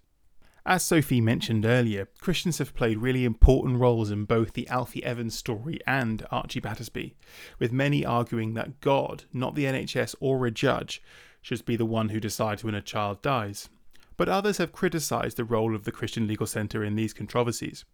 As 0.66 0.84
Sophie 0.84 1.22
mentioned 1.22 1.64
earlier, 1.64 2.08
Christians 2.20 2.58
have 2.58 2.74
played 2.74 2.98
really 2.98 3.24
important 3.24 3.78
roles 3.78 4.10
in 4.10 4.24
both 4.24 4.52
the 4.52 4.68
Alfie 4.68 5.02
Evans 5.02 5.34
story 5.34 5.80
and 5.86 6.26
Archie 6.30 6.60
Battersbee, 6.60 7.14
with 7.58 7.72
many 7.72 8.04
arguing 8.04 8.52
that 8.54 8.80
God, 8.80 9.24
not 9.32 9.54
the 9.54 9.64
NHS 9.64 10.14
or 10.20 10.44
a 10.44 10.50
judge, 10.50 11.02
should 11.40 11.64
be 11.64 11.76
the 11.76 11.86
one 11.86 12.10
who 12.10 12.20
decides 12.20 12.62
when 12.62 12.74
a 12.74 12.82
child 12.82 13.22
dies. 13.22 13.70
But 14.18 14.28
others 14.28 14.58
have 14.58 14.72
criticised 14.72 15.38
the 15.38 15.44
role 15.44 15.74
of 15.74 15.84
the 15.84 15.92
Christian 15.92 16.26
Legal 16.26 16.46
Centre 16.46 16.84
in 16.84 16.94
these 16.94 17.14
controversies. 17.14 17.86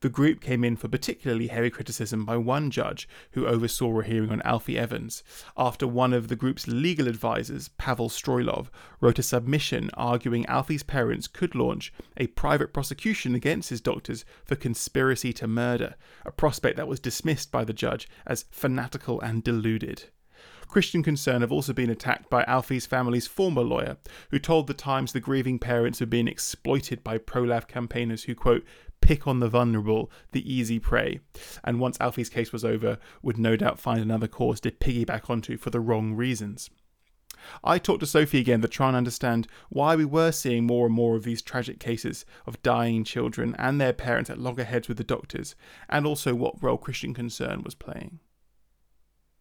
The 0.00 0.08
group 0.08 0.40
came 0.40 0.64
in 0.64 0.76
for 0.76 0.88
particularly 0.88 1.48
heavy 1.48 1.70
criticism 1.70 2.24
by 2.24 2.36
one 2.36 2.70
judge 2.70 3.08
who 3.32 3.46
oversaw 3.46 4.00
a 4.00 4.04
hearing 4.04 4.30
on 4.30 4.42
Alfie 4.42 4.78
Evans 4.78 5.22
after 5.56 5.86
one 5.86 6.12
of 6.12 6.28
the 6.28 6.36
group's 6.36 6.66
legal 6.66 7.08
advisors, 7.08 7.68
Pavel 7.68 8.08
Stroilov, 8.08 8.68
wrote 9.00 9.18
a 9.18 9.22
submission 9.22 9.90
arguing 9.94 10.46
Alfie's 10.46 10.82
parents 10.82 11.28
could 11.28 11.54
launch 11.54 11.92
a 12.16 12.26
private 12.28 12.72
prosecution 12.72 13.34
against 13.34 13.70
his 13.70 13.80
doctors 13.80 14.24
for 14.44 14.56
conspiracy 14.56 15.32
to 15.32 15.46
murder, 15.46 15.94
a 16.24 16.32
prospect 16.32 16.76
that 16.76 16.88
was 16.88 17.00
dismissed 17.00 17.50
by 17.50 17.64
the 17.64 17.72
judge 17.72 18.08
as 18.26 18.44
fanatical 18.50 19.20
and 19.20 19.42
deluded. 19.44 20.04
Christian 20.68 21.02
Concern 21.02 21.40
have 21.40 21.52
also 21.52 21.72
been 21.72 21.90
attacked 21.90 22.28
by 22.28 22.42
Alfie's 22.44 22.86
family's 22.86 23.26
former 23.26 23.62
lawyer, 23.62 23.96
who 24.30 24.38
told 24.38 24.66
the 24.66 24.74
Times 24.74 25.12
the 25.12 25.20
grieving 25.20 25.58
parents 25.58 26.00
had 26.00 26.10
been 26.10 26.28
exploited 26.28 27.02
by 27.04 27.18
pro-life 27.18 27.66
campaigners 27.68 28.24
who, 28.24 28.34
quote, 28.34 28.64
pick 29.06 29.28
on 29.28 29.38
the 29.38 29.48
vulnerable, 29.48 30.10
the 30.32 30.52
easy 30.52 30.80
prey, 30.80 31.20
and 31.62 31.78
once 31.78 31.96
Alfie's 32.00 32.28
case 32.28 32.52
was 32.52 32.64
over, 32.64 32.98
would 33.22 33.38
no 33.38 33.54
doubt 33.54 33.78
find 33.78 34.00
another 34.00 34.26
cause 34.26 34.60
to 34.60 34.72
piggyback 34.72 35.30
onto 35.30 35.56
for 35.56 35.70
the 35.70 35.78
wrong 35.78 36.14
reasons. 36.14 36.70
I 37.62 37.78
talked 37.78 38.00
to 38.00 38.06
Sophie 38.06 38.40
again 38.40 38.62
to 38.62 38.68
try 38.68 38.88
and 38.88 38.96
understand 38.96 39.46
why 39.68 39.94
we 39.94 40.04
were 40.04 40.32
seeing 40.32 40.66
more 40.66 40.86
and 40.86 40.94
more 40.94 41.14
of 41.14 41.22
these 41.22 41.40
tragic 41.40 41.78
cases 41.78 42.24
of 42.46 42.60
dying 42.64 43.04
children 43.04 43.54
and 43.60 43.80
their 43.80 43.92
parents 43.92 44.28
at 44.28 44.40
loggerheads 44.40 44.88
with 44.88 44.96
the 44.96 45.04
doctors, 45.04 45.54
and 45.88 46.04
also 46.04 46.34
what 46.34 46.60
role 46.60 46.76
Christian 46.76 47.14
Concern 47.14 47.62
was 47.62 47.76
playing. 47.76 48.18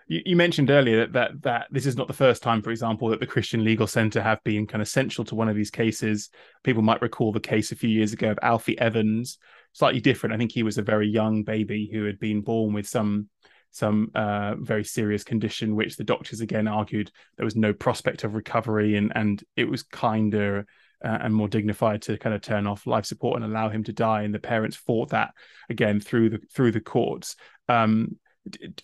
You, 0.08 0.22
you 0.26 0.36
mentioned 0.36 0.70
earlier 0.70 1.00
that, 1.00 1.13
that 1.13 1.41
that 1.44 1.68
this 1.72 1.86
is 1.86 1.98
not 1.98 2.08
the 2.08 2.13
first 2.13 2.44
time, 2.44 2.62
for 2.62 2.72
example, 2.72 3.10
that 3.10 3.20
the 3.20 3.28
Christian 3.28 3.63
Legal 3.63 3.88
Centre 3.88 4.22
have 4.22 4.44
been 4.44 4.68
kind 4.68 4.82
of 4.82 4.88
central 4.88 5.26
to 5.26 5.36
one 5.36 5.50
of 5.50 5.56
these 5.56 5.72
cases. 5.72 6.30
People 6.63 6.84
might 6.84 7.02
recall 7.02 7.32
the 7.32 7.39
case 7.39 7.72
a 7.72 7.76
few 7.76 7.89
years 7.89 8.13
ago 8.13 8.32
of 8.32 8.39
Alfie 8.41 8.78
Evans, 8.80 9.38
slightly 9.74 10.00
different. 10.00 10.34
I 10.34 10.38
think 10.38 10.52
he 10.52 10.63
was 10.63 10.78
a 10.78 10.84
very 10.84 11.08
young 11.08 11.44
baby 11.44 11.89
who 11.91 12.06
had 12.06 12.20
been 12.20 12.41
born 12.41 12.74
with 12.74 12.88
some 12.88 13.30
some 13.72 14.10
uh, 14.15 14.56
very 14.56 14.86
serious 14.86 15.26
condition, 15.26 15.76
which 15.76 15.98
the 15.98 16.04
doctors 16.04 16.39
again 16.39 16.68
argued 16.68 17.12
there 17.36 17.46
was 17.46 17.58
no 17.58 17.74
prospect 17.74 18.24
of 18.24 18.36
recovery, 18.36 18.96
and 18.96 19.12
and 19.15 19.44
it 19.56 19.65
was 19.65 19.84
kinder 19.84 20.65
uh, 21.04 21.18
and 21.22 21.34
more 21.34 21.48
dignified 21.48 22.02
to 22.04 22.18
kind 22.18 22.34
of 22.34 22.41
turn 22.41 22.68
off 22.68 22.88
life 22.88 23.06
support 23.06 23.41
and 23.41 23.46
allow 23.46 23.70
him 23.70 23.84
to 23.84 23.94
die. 23.94 24.24
And 24.24 24.34
the 24.34 24.39
parents 24.39 24.78
fought 24.78 25.10
that 25.10 25.32
again 25.70 26.00
through 26.00 26.30
the 26.30 26.39
through 26.54 26.72
the 26.72 26.80
courts. 26.80 27.36
Um, 27.68 28.18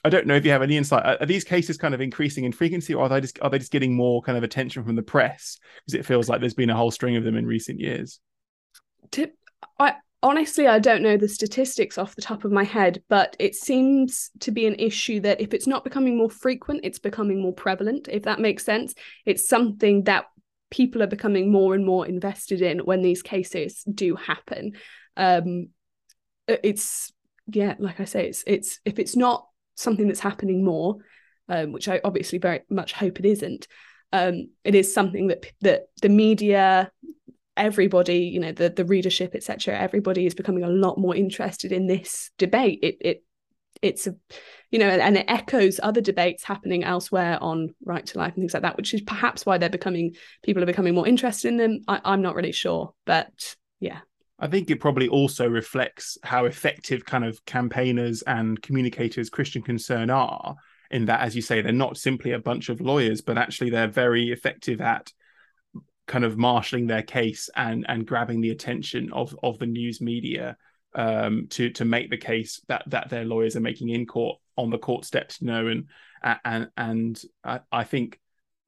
I 0.03 0.09
don't 0.09 0.25
know 0.25 0.35
if 0.35 0.45
you 0.45 0.51
have 0.51 0.63
any 0.63 0.77
insight. 0.77 1.21
Are 1.21 1.25
these 1.25 1.43
cases 1.43 1.77
kind 1.77 1.93
of 1.93 2.01
increasing 2.01 2.45
in 2.45 2.51
frequency, 2.51 2.93
or 2.93 3.03
are 3.03 3.09
they 3.09 3.21
just 3.21 3.39
are 3.41 3.49
they 3.49 3.59
just 3.59 3.71
getting 3.71 3.95
more 3.95 4.21
kind 4.21 4.37
of 4.37 4.43
attention 4.43 4.83
from 4.83 4.95
the 4.95 5.03
press? 5.03 5.57
Because 5.85 5.99
it 5.99 6.05
feels 6.05 6.27
like 6.27 6.39
there's 6.39 6.53
been 6.53 6.69
a 6.69 6.75
whole 6.75 6.91
string 6.91 7.15
of 7.15 7.23
them 7.23 7.37
in 7.37 7.45
recent 7.45 7.79
years. 7.79 8.19
I 9.79 9.95
honestly 10.23 10.67
I 10.67 10.79
don't 10.79 11.03
know 11.03 11.17
the 11.17 11.27
statistics 11.27 11.97
off 11.97 12.15
the 12.15 12.21
top 12.21 12.43
of 12.43 12.51
my 12.51 12.63
head, 12.63 13.03
but 13.07 13.35
it 13.37 13.53
seems 13.55 14.31
to 14.39 14.51
be 14.51 14.65
an 14.65 14.75
issue 14.75 15.19
that 15.21 15.41
if 15.41 15.53
it's 15.53 15.67
not 15.67 15.83
becoming 15.83 16.17
more 16.17 16.29
frequent, 16.29 16.81
it's 16.83 16.99
becoming 16.99 17.41
more 17.41 17.53
prevalent. 17.53 18.07
If 18.11 18.23
that 18.23 18.39
makes 18.39 18.65
sense, 18.65 18.95
it's 19.25 19.47
something 19.47 20.05
that 20.05 20.25
people 20.71 21.03
are 21.03 21.07
becoming 21.07 21.51
more 21.51 21.75
and 21.75 21.85
more 21.85 22.07
invested 22.07 22.61
in 22.61 22.79
when 22.79 23.01
these 23.03 23.21
cases 23.21 23.83
do 23.83 24.15
happen. 24.15 24.73
Um, 25.17 25.69
it's 26.47 27.11
yeah, 27.47 27.75
like 27.79 27.99
I 27.99 28.05
say, 28.05 28.27
it's 28.27 28.43
it's 28.47 28.79
if 28.85 28.97
it's 28.97 29.15
not 29.15 29.47
something 29.75 30.07
that's 30.07 30.19
happening 30.19 30.63
more, 30.63 30.97
um, 31.49 31.71
which 31.71 31.87
I 31.87 32.01
obviously 32.03 32.39
very 32.39 32.61
much 32.69 32.93
hope 32.93 33.19
it 33.19 33.25
isn't. 33.25 33.67
Um, 34.13 34.49
it 34.63 34.75
is 34.75 34.93
something 34.93 35.27
that 35.27 35.45
that 35.61 35.83
the 36.01 36.09
media, 36.09 36.91
everybody, 37.55 38.19
you 38.19 38.39
know, 38.39 38.51
the 38.51 38.69
the 38.69 38.85
readership, 38.85 39.35
etc. 39.35 39.77
Everybody 39.77 40.25
is 40.25 40.35
becoming 40.35 40.63
a 40.63 40.69
lot 40.69 40.97
more 40.97 41.15
interested 41.15 41.71
in 41.71 41.87
this 41.87 42.31
debate. 42.37 42.79
It 42.81 42.97
it 43.01 43.23
it's 43.81 44.05
a 44.05 44.15
you 44.69 44.79
know 44.79 44.87
and 44.87 45.17
it 45.17 45.25
echoes 45.27 45.79
other 45.81 46.01
debates 46.01 46.43
happening 46.43 46.83
elsewhere 46.83 47.37
on 47.41 47.73
right 47.83 48.05
to 48.05 48.17
life 48.17 48.33
and 48.33 48.41
things 48.41 48.53
like 48.53 48.63
that 48.63 48.77
which 48.77 48.93
is 48.93 49.01
perhaps 49.01 49.45
why 49.45 49.57
they're 49.57 49.69
becoming 49.69 50.13
people 50.43 50.61
are 50.61 50.67
becoming 50.67 50.93
more 50.93 51.07
interested 51.07 51.47
in 51.47 51.57
them 51.57 51.79
I, 51.87 51.99
i'm 52.05 52.21
not 52.21 52.35
really 52.35 52.51
sure 52.51 52.93
but 53.05 53.55
yeah 53.79 53.99
I 54.41 54.47
think 54.47 54.71
it 54.71 54.79
probably 54.79 55.07
also 55.07 55.47
reflects 55.47 56.17
how 56.23 56.45
effective 56.45 57.05
kind 57.05 57.23
of 57.23 57.45
campaigners 57.45 58.23
and 58.23 58.59
communicators 58.59 59.29
Christian 59.29 59.61
Concern 59.61 60.09
are, 60.09 60.55
in 60.89 61.05
that, 61.05 61.21
as 61.21 61.35
you 61.35 61.43
say, 61.43 61.61
they're 61.61 61.71
not 61.71 61.95
simply 61.95 62.31
a 62.31 62.39
bunch 62.39 62.69
of 62.69 62.81
lawyers, 62.81 63.21
but 63.21 63.37
actually 63.37 63.69
they're 63.69 63.87
very 63.87 64.31
effective 64.31 64.81
at 64.81 65.13
kind 66.07 66.25
of 66.25 66.37
marshalling 66.37 66.87
their 66.87 67.03
case 67.03 67.49
and 67.55 67.85
and 67.87 68.05
grabbing 68.05 68.41
the 68.41 68.49
attention 68.49 69.13
of 69.13 69.37
of 69.43 69.59
the 69.59 69.67
news 69.67 70.01
media 70.01 70.57
um, 70.95 71.47
to 71.51 71.69
to 71.69 71.85
make 71.85 72.09
the 72.09 72.17
case 72.17 72.61
that 72.67 72.83
that 72.87 73.09
their 73.09 73.23
lawyers 73.23 73.55
are 73.55 73.61
making 73.61 73.89
in 73.89 74.07
court 74.07 74.39
on 74.57 74.71
the 74.71 74.79
court 74.79 75.05
steps, 75.05 75.39
you 75.39 75.47
know, 75.47 75.67
and 75.67 75.85
and 76.43 76.69
and 76.75 77.21
I, 77.43 77.59
I 77.71 77.83
think 77.83 78.19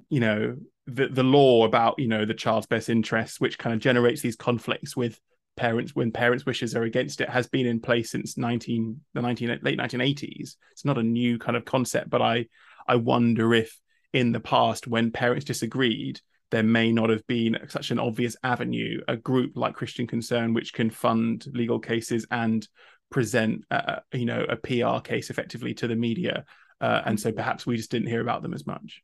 you 0.09 0.19
know 0.19 0.57
the 0.85 1.07
the 1.07 1.23
law 1.23 1.65
about 1.65 1.97
you 1.97 2.07
know 2.07 2.25
the 2.25 2.35
child's 2.35 2.67
best 2.67 2.89
interests, 2.89 3.41
which 3.41 3.57
kind 3.57 3.73
of 3.73 3.81
generates 3.81 4.21
these 4.21 4.35
conflicts 4.35 4.95
with 4.95 5.19
parents 5.55 5.95
when 5.95 6.11
parents' 6.11 6.45
wishes 6.45 6.75
are 6.75 6.83
against 6.83 7.21
it 7.21 7.29
has 7.29 7.47
been 7.47 7.67
in 7.67 7.79
place 7.79 8.11
since 8.11 8.37
19 8.37 8.99
the 9.13 9.21
19 9.21 9.59
late 9.61 9.77
1980s. 9.77 10.55
It's 10.71 10.85
not 10.85 10.97
a 10.97 11.03
new 11.03 11.37
kind 11.37 11.55
of 11.55 11.65
concept, 11.65 12.09
but 12.09 12.21
I 12.21 12.47
I 12.87 12.95
wonder 12.95 13.53
if 13.53 13.79
in 14.13 14.31
the 14.31 14.39
past 14.39 14.87
when 14.87 15.11
parents 15.11 15.45
disagreed, 15.45 16.21
there 16.51 16.63
may 16.63 16.91
not 16.91 17.09
have 17.09 17.25
been 17.25 17.57
such 17.67 17.89
an 17.89 17.97
obvious 17.97 18.35
avenue, 18.43 19.01
a 19.07 19.17
group 19.17 19.53
like 19.55 19.73
Christian 19.73 20.05
Concern, 20.05 20.53
which 20.53 20.73
can 20.73 20.91
fund 20.91 21.45
legal 21.51 21.79
cases 21.79 22.27
and 22.29 22.67
present, 23.09 23.63
uh, 23.71 23.99
you 24.13 24.25
know, 24.25 24.45
a 24.47 24.55
PR 24.55 25.01
case 25.01 25.31
effectively 25.31 25.73
to 25.73 25.87
the 25.87 25.95
media. 25.95 26.45
Uh, 26.79 27.01
and 27.05 27.19
so 27.19 27.31
perhaps 27.31 27.65
we 27.65 27.77
just 27.77 27.89
didn't 27.89 28.07
hear 28.07 28.21
about 28.21 28.43
them 28.43 28.53
as 28.53 28.67
much. 28.67 29.01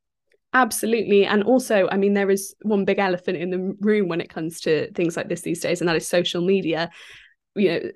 Absolutely. 0.54 1.26
And 1.26 1.44
also, 1.44 1.88
I 1.92 1.98
mean, 1.98 2.14
there 2.16 2.32
is 2.32 2.56
one 2.64 2.84
big 2.84 2.98
elephant 2.98 3.38
in 3.38 3.52
the 3.52 3.76
room 3.82 4.08
when 4.08 4.20
it 4.20 4.30
comes 4.30 4.60
to 4.62 4.92
things 4.94 5.16
like 5.16 5.30
this 5.30 5.42
these 5.42 5.60
days, 5.60 5.80
and 5.80 5.88
that 5.88 5.96
is 5.96 6.08
social 6.08 6.42
media. 6.42 6.90
You 7.56 7.92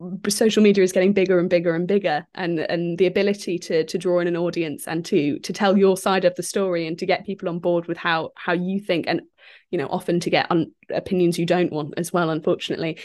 know, 0.00 0.10
social 0.28 0.62
media 0.62 0.82
is 0.82 0.92
getting 0.92 1.12
bigger 1.12 1.38
and 1.38 1.48
bigger 1.48 1.74
and 1.76 1.86
bigger 1.86 2.26
and 2.34 2.58
and 2.58 2.98
the 2.98 3.06
ability 3.06 3.58
to 3.58 3.84
to 3.84 3.98
draw 3.98 4.18
in 4.20 4.26
an 4.26 4.36
audience 4.36 4.88
and 4.88 5.04
to 5.06 5.38
to 5.40 5.52
tell 5.52 5.78
your 5.78 5.96
side 5.96 6.24
of 6.24 6.34
the 6.34 6.42
story 6.42 6.86
and 6.86 6.98
to 6.98 7.06
get 7.06 7.24
people 7.24 7.48
on 7.48 7.60
board 7.60 7.86
with 7.86 7.98
how 7.98 8.30
how 8.36 8.52
you 8.52 8.80
think 8.80 9.06
and 9.06 9.22
you 9.70 9.78
know 9.78 9.86
often 9.88 10.18
to 10.20 10.30
get 10.30 10.50
on 10.50 10.72
opinions 10.90 11.38
you 11.38 11.46
don't 11.46 11.72
want 11.72 11.94
as 11.98 12.12
well 12.12 12.30
unfortunately 12.30 12.98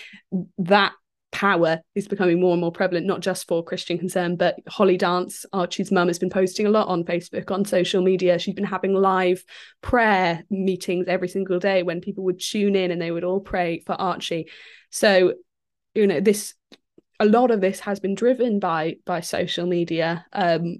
that 0.57 0.93
power 1.37 1.81
is 1.93 2.07
becoming 2.07 2.39
more 2.39 2.53
and 2.53 2.61
more 2.61 2.71
prevalent, 2.71 3.05
not 3.05 3.19
just 3.19 3.47
for 3.47 3.63
Christian 3.63 3.99
Concern, 3.99 4.37
but 4.37 4.55
Holly 4.67 4.97
Dance, 4.97 5.45
Archie's 5.53 5.91
mum, 5.91 6.07
has 6.07 6.17
been 6.17 6.31
posting 6.31 6.65
a 6.65 6.71
lot 6.71 6.87
on 6.87 7.03
Facebook, 7.03 7.51
on 7.51 7.63
social 7.63 8.01
media. 8.01 8.39
She's 8.39 8.55
been 8.55 8.63
having 8.63 8.95
live 8.95 9.43
prayer 9.81 10.43
meetings 10.49 11.07
every 11.07 11.27
single 11.27 11.59
day 11.59 11.83
when 11.83 12.01
people 12.01 12.23
would 12.23 12.39
tune 12.39 12.75
in 12.75 12.89
and 12.89 12.99
they 12.99 13.11
would 13.11 13.23
all 13.23 13.39
pray 13.39 13.83
for 13.85 13.93
Archie. 13.93 14.49
So, 14.89 15.35
you 15.93 16.07
know, 16.07 16.19
this 16.19 16.55
a 17.19 17.25
lot 17.25 17.51
of 17.51 17.61
this 17.61 17.81
has 17.81 17.99
been 17.99 18.15
driven 18.15 18.57
by 18.59 18.95
by 19.05 19.21
social 19.21 19.67
media. 19.67 20.25
Um, 20.33 20.77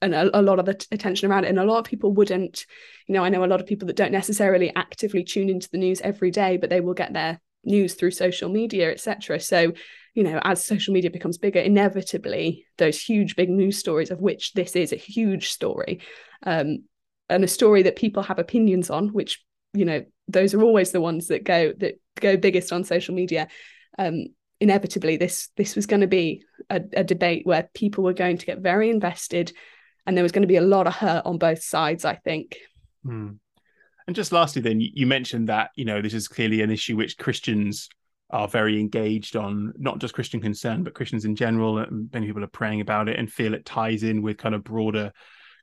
and 0.00 0.14
a, 0.14 0.38
a, 0.38 0.40
lot 0.40 0.58
of 0.60 0.64
the 0.64 0.74
t- 0.74 0.86
attention 0.92 1.30
around 1.30 1.44
it. 1.44 1.48
And 1.48 1.58
a 1.58 1.64
lot 1.64 1.80
of 1.80 1.84
people 1.84 2.12
wouldn't, 2.14 2.64
you 3.08 3.14
know, 3.14 3.24
I 3.24 3.30
know 3.30 3.44
a 3.44 3.46
lot 3.46 3.60
of 3.60 3.66
people 3.66 3.88
that 3.88 3.96
don't 3.96 4.12
necessarily 4.12 4.72
actively 4.74 5.24
tune 5.24 5.50
into 5.50 5.68
the 5.72 5.78
news 5.78 6.00
every 6.00 6.30
day, 6.30 6.56
but 6.56 6.70
they 6.70 6.80
will 6.80 6.94
get 6.94 7.12
their 7.12 7.40
news 7.64 7.94
through 7.94 8.10
social 8.12 8.48
media, 8.48 8.90
etc. 8.90 9.40
So, 9.40 9.72
you 10.14 10.24
know, 10.24 10.40
as 10.42 10.64
social 10.64 10.94
media 10.94 11.10
becomes 11.10 11.38
bigger, 11.38 11.60
inevitably 11.60 12.66
those 12.76 13.00
huge 13.00 13.36
big 13.36 13.50
news 13.50 13.78
stories, 13.78 14.10
of 14.10 14.20
which 14.20 14.52
this 14.54 14.74
is 14.76 14.92
a 14.92 14.96
huge 14.96 15.50
story, 15.50 16.00
um, 16.44 16.84
and 17.28 17.44
a 17.44 17.48
story 17.48 17.82
that 17.82 17.96
people 17.96 18.22
have 18.22 18.38
opinions 18.38 18.90
on, 18.90 19.08
which 19.08 19.44
you 19.74 19.84
know 19.84 20.04
those 20.28 20.54
are 20.54 20.62
always 20.62 20.92
the 20.92 21.00
ones 21.00 21.28
that 21.28 21.44
go 21.44 21.72
that 21.78 22.00
go 22.16 22.36
biggest 22.36 22.72
on 22.72 22.84
social 22.84 23.14
media. 23.14 23.48
Um, 23.98 24.26
inevitably, 24.60 25.16
this 25.16 25.48
this 25.56 25.76
was 25.76 25.86
going 25.86 26.00
to 26.00 26.06
be 26.06 26.44
a, 26.70 26.80
a 26.94 27.04
debate 27.04 27.46
where 27.46 27.68
people 27.74 28.04
were 28.04 28.14
going 28.14 28.38
to 28.38 28.46
get 28.46 28.58
very 28.58 28.90
invested, 28.90 29.52
and 30.06 30.16
there 30.16 30.24
was 30.24 30.32
going 30.32 30.42
to 30.42 30.48
be 30.48 30.56
a 30.56 30.62
lot 30.62 30.86
of 30.86 30.94
hurt 30.94 31.26
on 31.26 31.38
both 31.38 31.62
sides. 31.62 32.04
I 32.04 32.16
think. 32.16 32.56
Hmm. 33.04 33.32
And 34.08 34.16
just 34.16 34.32
lastly, 34.32 34.62
then 34.62 34.80
you 34.80 35.06
mentioned 35.06 35.50
that 35.50 35.68
you 35.74 35.84
know 35.84 36.00
this 36.00 36.14
is 36.14 36.28
clearly 36.28 36.62
an 36.62 36.70
issue 36.70 36.96
which 36.96 37.18
Christians 37.18 37.90
are 38.30 38.48
very 38.48 38.80
engaged 38.80 39.36
on, 39.36 39.74
not 39.76 39.98
just 39.98 40.14
Christian 40.14 40.40
concern, 40.40 40.82
but 40.82 40.94
Christians 40.94 41.26
in 41.26 41.36
general. 41.36 41.76
And 41.76 42.10
many 42.10 42.26
people 42.26 42.42
are 42.42 42.46
praying 42.46 42.80
about 42.80 43.10
it 43.10 43.18
and 43.18 43.30
feel 43.30 43.52
it 43.52 43.66
ties 43.66 44.04
in 44.04 44.22
with 44.22 44.38
kind 44.38 44.54
of 44.54 44.64
broader 44.64 45.12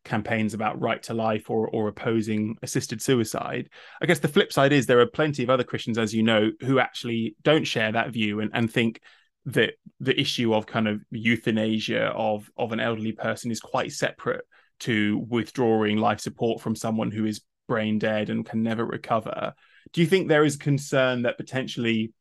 campaigns 0.03 0.53
about 0.53 0.79
right 0.79 1.01
to 1.01 1.15
life 1.15 1.49
or 1.49 1.67
or 1.69 1.87
opposing 1.87 2.55
assisted 2.61 3.01
suicide. 3.01 3.67
I 3.99 4.05
guess 4.05 4.19
the 4.19 4.27
flip 4.27 4.53
side 4.53 4.73
is 4.73 4.85
there 4.85 4.99
are 4.99 5.07
plenty 5.07 5.41
of 5.41 5.49
other 5.49 5.63
Christians, 5.63 5.97
as 5.97 6.13
you 6.13 6.21
know, 6.21 6.51
who 6.59 6.77
actually 6.77 7.35
don't 7.41 7.65
share 7.65 7.93
that 7.93 8.11
view 8.11 8.41
and, 8.41 8.51
and 8.53 8.71
think 8.71 9.01
that 9.45 9.73
the 9.99 10.19
issue 10.21 10.53
of 10.53 10.67
kind 10.67 10.87
of 10.87 11.01
euthanasia 11.09 12.09
of 12.09 12.47
of 12.57 12.73
an 12.73 12.79
elderly 12.79 13.13
person 13.13 13.49
is 13.49 13.59
quite 13.59 13.91
separate 13.91 14.45
to 14.81 15.25
withdrawing 15.29 15.97
life 15.97 16.19
support 16.19 16.61
from 16.61 16.75
someone 16.75 17.09
who 17.09 17.25
is 17.25 17.41
brain 17.67 17.99
dead 17.99 18.29
and 18.29 18.45
can 18.45 18.63
never 18.63 18.85
recover. 18.85 19.53
Do 19.93 20.01
you 20.01 20.07
think 20.07 20.27
there 20.27 20.45
is 20.45 20.57
concern 20.57 21.23
that 21.23 21.37
potentially 21.37 22.13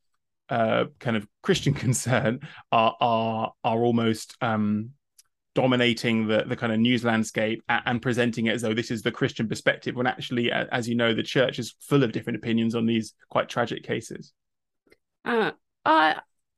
uh, 0.48 0.85
kind 0.98 1.16
of 1.16 1.26
Christian 1.42 1.74
concern 1.87 2.40
are 2.70 2.96
are 3.00 3.52
are 3.62 3.78
almost 3.85 4.37
um, 4.40 4.90
dominating 5.54 6.26
the 6.26 6.44
the 6.46 6.57
kind 6.57 6.72
of 6.72 6.78
news 6.78 7.04
landscape 7.04 7.62
and 7.68 8.02
presenting 8.02 8.46
it 8.46 8.54
as 8.54 8.62
though 8.62 8.74
this 8.74 8.90
is 8.90 9.02
the 9.02 9.12
Christian 9.12 9.48
perspective, 9.48 9.96
when 9.96 10.07
actually, 10.07 10.50
as 10.50 10.88
you 10.88 10.94
know, 10.94 11.14
the 11.14 11.22
church 11.22 11.59
is 11.59 11.74
full 11.80 12.02
of 12.02 12.12
different 12.12 12.37
opinions 12.37 12.74
on 12.74 12.87
these 12.87 13.14
quite 13.28 13.48
tragic 13.48 13.83
cases. 13.83 14.33
Uh, 15.24 15.52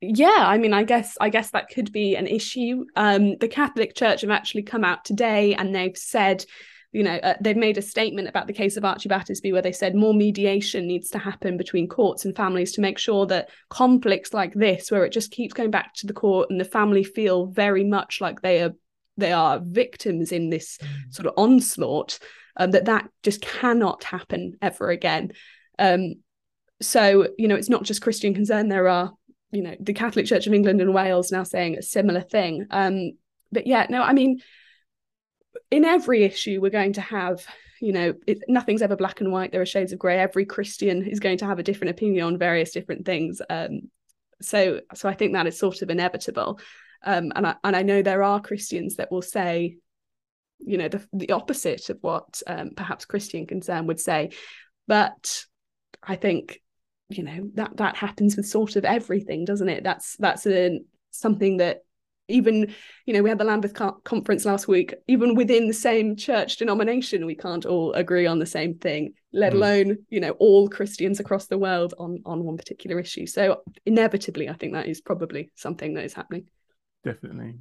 yeah, 0.01 0.35
I 0.37 0.57
mean, 0.57 0.73
I 0.73 0.83
guess 0.83 1.17
I 1.19 1.29
guess 1.29 1.51
that 1.51 1.69
could 1.69 1.91
be 1.91 2.15
an 2.15 2.27
issue. 2.27 2.85
Um, 2.95 3.37
the 3.37 3.47
Catholic 3.47 3.95
Church 3.95 4.21
have 4.21 4.29
actually 4.29 4.63
come 4.63 4.83
out 4.83 5.05
today 5.05 5.55
and 5.55 5.73
they've 5.73 5.97
said 5.97 6.45
you 6.91 7.03
know, 7.03 7.15
uh, 7.15 7.35
they've 7.41 7.57
made 7.57 7.77
a 7.77 7.81
statement 7.81 8.27
about 8.27 8.47
the 8.47 8.53
case 8.53 8.77
of 8.77 8.85
Archie 8.85 9.09
Battersbee 9.09 9.51
where 9.51 9.61
they 9.61 9.71
said 9.73 9.93
more 9.93 10.13
mediation 10.13 10.87
needs 10.87 11.09
to 11.09 11.17
happen 11.17 11.57
between 11.57 11.87
courts 11.87 12.23
and 12.23 12.35
families 12.35 12.71
to 12.73 12.81
make 12.81 12.97
sure 12.97 13.25
that 13.27 13.49
conflicts 13.69 14.33
like 14.33 14.53
this, 14.53 14.89
where 14.89 15.03
it 15.03 15.11
just 15.11 15.31
keeps 15.31 15.53
going 15.53 15.71
back 15.71 15.93
to 15.95 16.07
the 16.07 16.13
court 16.13 16.49
and 16.49 16.59
the 16.59 16.65
family 16.65 17.03
feel 17.03 17.47
very 17.47 17.83
much 17.83 18.21
like 18.21 18.41
they 18.41 18.63
are 18.63 18.73
they 19.17 19.31
are 19.31 19.59
victims 19.61 20.31
in 20.31 20.49
this 20.49 20.77
mm. 20.77 21.13
sort 21.13 21.25
of 21.25 21.33
onslaught, 21.37 22.19
um, 22.55 22.71
that 22.71 22.85
that 22.85 23.09
just 23.23 23.41
cannot 23.41 24.03
happen 24.03 24.53
ever 24.61 24.89
again. 24.89 25.31
Um, 25.79 26.15
so 26.81 27.27
you 27.37 27.47
know, 27.47 27.55
it's 27.55 27.69
not 27.69 27.83
just 27.83 28.01
Christian 28.01 28.33
concern. 28.33 28.69
There 28.69 28.87
are 28.87 29.11
you 29.51 29.61
know 29.61 29.75
the 29.79 29.93
Catholic 29.93 30.25
Church 30.25 30.47
of 30.47 30.53
England 30.53 30.81
and 30.81 30.93
Wales 30.93 31.31
now 31.31 31.43
saying 31.43 31.77
a 31.77 31.81
similar 31.81 32.21
thing. 32.21 32.65
Um, 32.71 33.11
but 33.51 33.67
yeah, 33.67 33.87
no, 33.89 34.01
I 34.01 34.13
mean 34.13 34.39
in 35.71 35.85
every 35.85 36.23
issue 36.23 36.59
we're 36.61 36.69
going 36.69 36.93
to 36.93 37.01
have 37.01 37.45
you 37.81 37.91
know 37.91 38.13
it, 38.25 38.39
nothing's 38.47 38.81
ever 38.81 38.95
black 38.95 39.21
and 39.21 39.31
white 39.31 39.51
there 39.51 39.61
are 39.61 39.65
shades 39.65 39.91
of 39.91 39.99
gray 39.99 40.19
every 40.19 40.45
christian 40.45 41.05
is 41.05 41.19
going 41.19 41.37
to 41.37 41.45
have 41.45 41.59
a 41.59 41.63
different 41.63 41.91
opinion 41.91 42.25
on 42.25 42.37
various 42.37 42.71
different 42.71 43.05
things. 43.05 43.41
Um, 43.49 43.89
so 44.41 44.81
so 44.93 45.09
i 45.09 45.13
think 45.13 45.33
that 45.33 45.47
is 45.47 45.57
sort 45.57 45.81
of 45.81 45.89
inevitable. 45.89 46.59
Um, 47.03 47.31
and 47.35 47.45
I, 47.45 47.55
and 47.63 47.75
I 47.75 47.83
know 47.83 48.01
there 48.01 48.23
are 48.23 48.41
christians 48.41 48.95
that 48.95 49.11
will 49.11 49.21
say 49.21 49.77
you 50.59 50.77
know 50.77 50.87
the, 50.87 51.05
the 51.13 51.31
opposite 51.31 51.89
of 51.89 51.99
what 52.01 52.41
um, 52.47 52.71
perhaps 52.75 53.05
christian 53.05 53.45
concern 53.45 53.87
would 53.87 53.99
say. 53.99 54.31
But 54.87 55.43
i 56.03 56.15
think 56.15 56.61
you 57.09 57.23
know 57.23 57.49
that 57.55 57.77
that 57.77 57.95
happens 57.95 58.35
with 58.35 58.47
sort 58.47 58.75
of 58.75 58.85
everything 58.85 59.45
doesn't 59.45 59.69
it? 59.69 59.83
That's 59.83 60.15
that's 60.17 60.45
a 60.47 60.79
something 61.11 61.57
that 61.57 61.83
even 62.27 62.73
you 63.05 63.13
know 63.13 63.21
we 63.21 63.29
had 63.29 63.37
the 63.37 63.43
lambeth 63.43 63.73
conference 64.03 64.45
last 64.45 64.67
week. 64.67 64.93
Even 65.07 65.35
within 65.35 65.67
the 65.67 65.73
same 65.73 66.15
church 66.15 66.57
denomination 66.57 67.25
we 67.25 67.35
can't 67.35 67.65
all 67.65 67.93
agree 67.93 68.25
on 68.25 68.39
the 68.39 68.45
same 68.45 68.75
thing 68.75 69.13
let 69.33 69.53
mm. 69.53 69.55
alone 69.55 69.97
you 70.09 70.19
know 70.19 70.31
all 70.39 70.69
christians 70.69 71.19
across 71.19 71.47
the 71.47 71.57
world 71.57 71.93
on 71.99 72.21
on 72.25 72.43
one 72.43 72.57
particular 72.57 72.99
issue. 72.99 73.25
So 73.25 73.61
inevitably 73.85 74.49
i 74.49 74.53
think 74.53 74.73
that 74.73 74.87
is 74.87 75.01
probably 75.01 75.51
something 75.55 75.93
that 75.95 76.05
is 76.05 76.13
happening. 76.13 76.45
Definitely. 77.03 77.55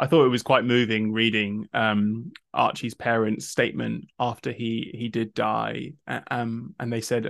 I 0.00 0.06
thought 0.06 0.24
it 0.24 0.30
was 0.30 0.44
quite 0.44 0.64
moving 0.64 1.12
reading 1.12 1.68
um, 1.74 2.30
archie's 2.54 2.94
parents 2.94 3.48
statement 3.48 4.06
after 4.20 4.52
he 4.52 4.90
he 4.94 5.08
did 5.08 5.34
die. 5.34 5.92
Um, 6.30 6.74
and 6.78 6.92
they 6.92 7.00
said 7.00 7.24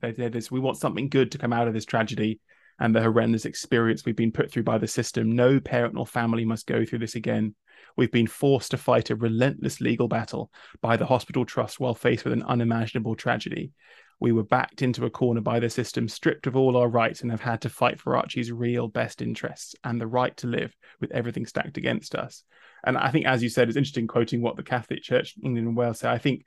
they 0.00 0.14
said 0.14 0.32
this 0.32 0.50
we 0.50 0.60
want 0.60 0.76
something 0.76 1.08
good 1.08 1.32
to 1.32 1.38
come 1.38 1.52
out 1.52 1.66
of 1.66 1.74
this 1.74 1.84
tragedy 1.84 2.40
and 2.80 2.94
the 2.94 3.02
horrendous 3.02 3.44
experience 3.44 4.04
we've 4.04 4.16
been 4.16 4.32
put 4.32 4.50
through 4.50 4.64
by 4.64 4.78
the 4.78 4.86
system. 4.86 5.32
No 5.32 5.60
parent 5.60 5.96
or 5.96 6.06
family 6.06 6.44
must 6.44 6.66
go 6.66 6.84
through 6.84 7.00
this 7.00 7.14
again. 7.14 7.54
We've 7.96 8.12
been 8.12 8.26
forced 8.26 8.70
to 8.70 8.76
fight 8.78 9.10
a 9.10 9.16
relentless 9.16 9.80
legal 9.80 10.08
battle 10.08 10.50
by 10.80 10.96
the 10.96 11.06
hospital 11.06 11.44
trust 11.44 11.78
while 11.78 11.94
faced 11.94 12.24
with 12.24 12.32
an 12.32 12.42
unimaginable 12.42 13.14
tragedy. 13.14 13.72
We 14.18 14.32
were 14.32 14.44
backed 14.44 14.82
into 14.82 15.04
a 15.04 15.10
corner 15.10 15.40
by 15.40 15.58
the 15.58 15.68
system, 15.68 16.08
stripped 16.08 16.46
of 16.46 16.56
all 16.56 16.76
our 16.76 16.88
rights, 16.88 17.22
and 17.22 17.30
have 17.30 17.40
had 17.40 17.60
to 17.62 17.68
fight 17.68 18.00
for 18.00 18.16
Archie's 18.16 18.52
real 18.52 18.86
best 18.86 19.20
interests 19.20 19.74
and 19.82 20.00
the 20.00 20.06
right 20.06 20.36
to 20.38 20.46
live 20.46 20.74
with 21.00 21.10
everything 21.10 21.44
stacked 21.44 21.76
against 21.76 22.14
us. 22.14 22.44
And 22.84 22.96
I 22.96 23.10
think, 23.10 23.26
as 23.26 23.42
you 23.42 23.48
said, 23.48 23.68
it's 23.68 23.76
interesting 23.76 24.06
quoting 24.06 24.40
what 24.40 24.56
the 24.56 24.62
Catholic 24.62 25.02
Church, 25.02 25.34
in 25.36 25.46
England 25.46 25.68
and 25.68 25.76
Wales 25.76 25.98
say. 25.98 26.08
I 26.08 26.18
think 26.18 26.44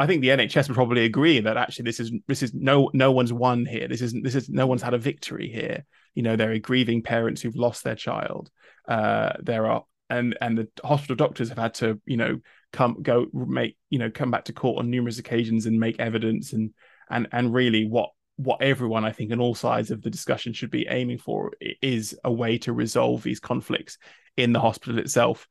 I 0.00 0.06
think 0.06 0.22
the 0.22 0.28
NHS 0.28 0.68
would 0.68 0.74
probably 0.74 1.04
agree 1.04 1.40
that 1.40 1.58
actually 1.58 1.84
this 1.84 2.00
is 2.00 2.10
this 2.26 2.42
is 2.42 2.54
no 2.54 2.90
no 2.94 3.12
one's 3.12 3.34
won 3.34 3.66
here. 3.66 3.86
This 3.86 4.00
isn't 4.00 4.24
this 4.24 4.34
is 4.34 4.48
no 4.48 4.66
one's 4.66 4.80
had 4.80 4.94
a 4.94 4.98
victory 4.98 5.50
here. 5.50 5.84
You 6.14 6.22
know, 6.22 6.36
there 6.36 6.50
are 6.52 6.58
grieving 6.58 7.02
parents 7.02 7.42
who've 7.42 7.54
lost 7.54 7.84
their 7.84 7.94
child. 7.94 8.50
Uh, 8.88 9.34
there 9.40 9.66
are 9.66 9.84
and 10.08 10.38
and 10.40 10.56
the 10.56 10.68
hospital 10.82 11.16
doctors 11.16 11.50
have 11.50 11.58
had 11.58 11.74
to 11.74 12.00
you 12.06 12.16
know 12.16 12.40
come 12.72 13.02
go 13.02 13.26
make 13.32 13.76
you 13.90 13.98
know 13.98 14.10
come 14.10 14.30
back 14.30 14.44
to 14.44 14.54
court 14.54 14.78
on 14.78 14.88
numerous 14.88 15.18
occasions 15.18 15.66
and 15.66 15.78
make 15.78 16.00
evidence 16.00 16.54
and 16.54 16.70
and 17.10 17.28
and 17.30 17.52
really 17.52 17.84
what 17.86 18.08
what 18.36 18.62
everyone 18.62 19.04
I 19.04 19.12
think 19.12 19.32
on 19.32 19.40
all 19.40 19.54
sides 19.54 19.90
of 19.90 20.00
the 20.00 20.08
discussion 20.08 20.54
should 20.54 20.70
be 20.70 20.86
aiming 20.88 21.18
for 21.18 21.52
is 21.82 22.18
a 22.24 22.32
way 22.32 22.56
to 22.58 22.72
resolve 22.72 23.22
these 23.22 23.38
conflicts 23.38 23.98
in 24.38 24.54
the 24.54 24.60
hospital 24.60 24.98
itself, 24.98 25.46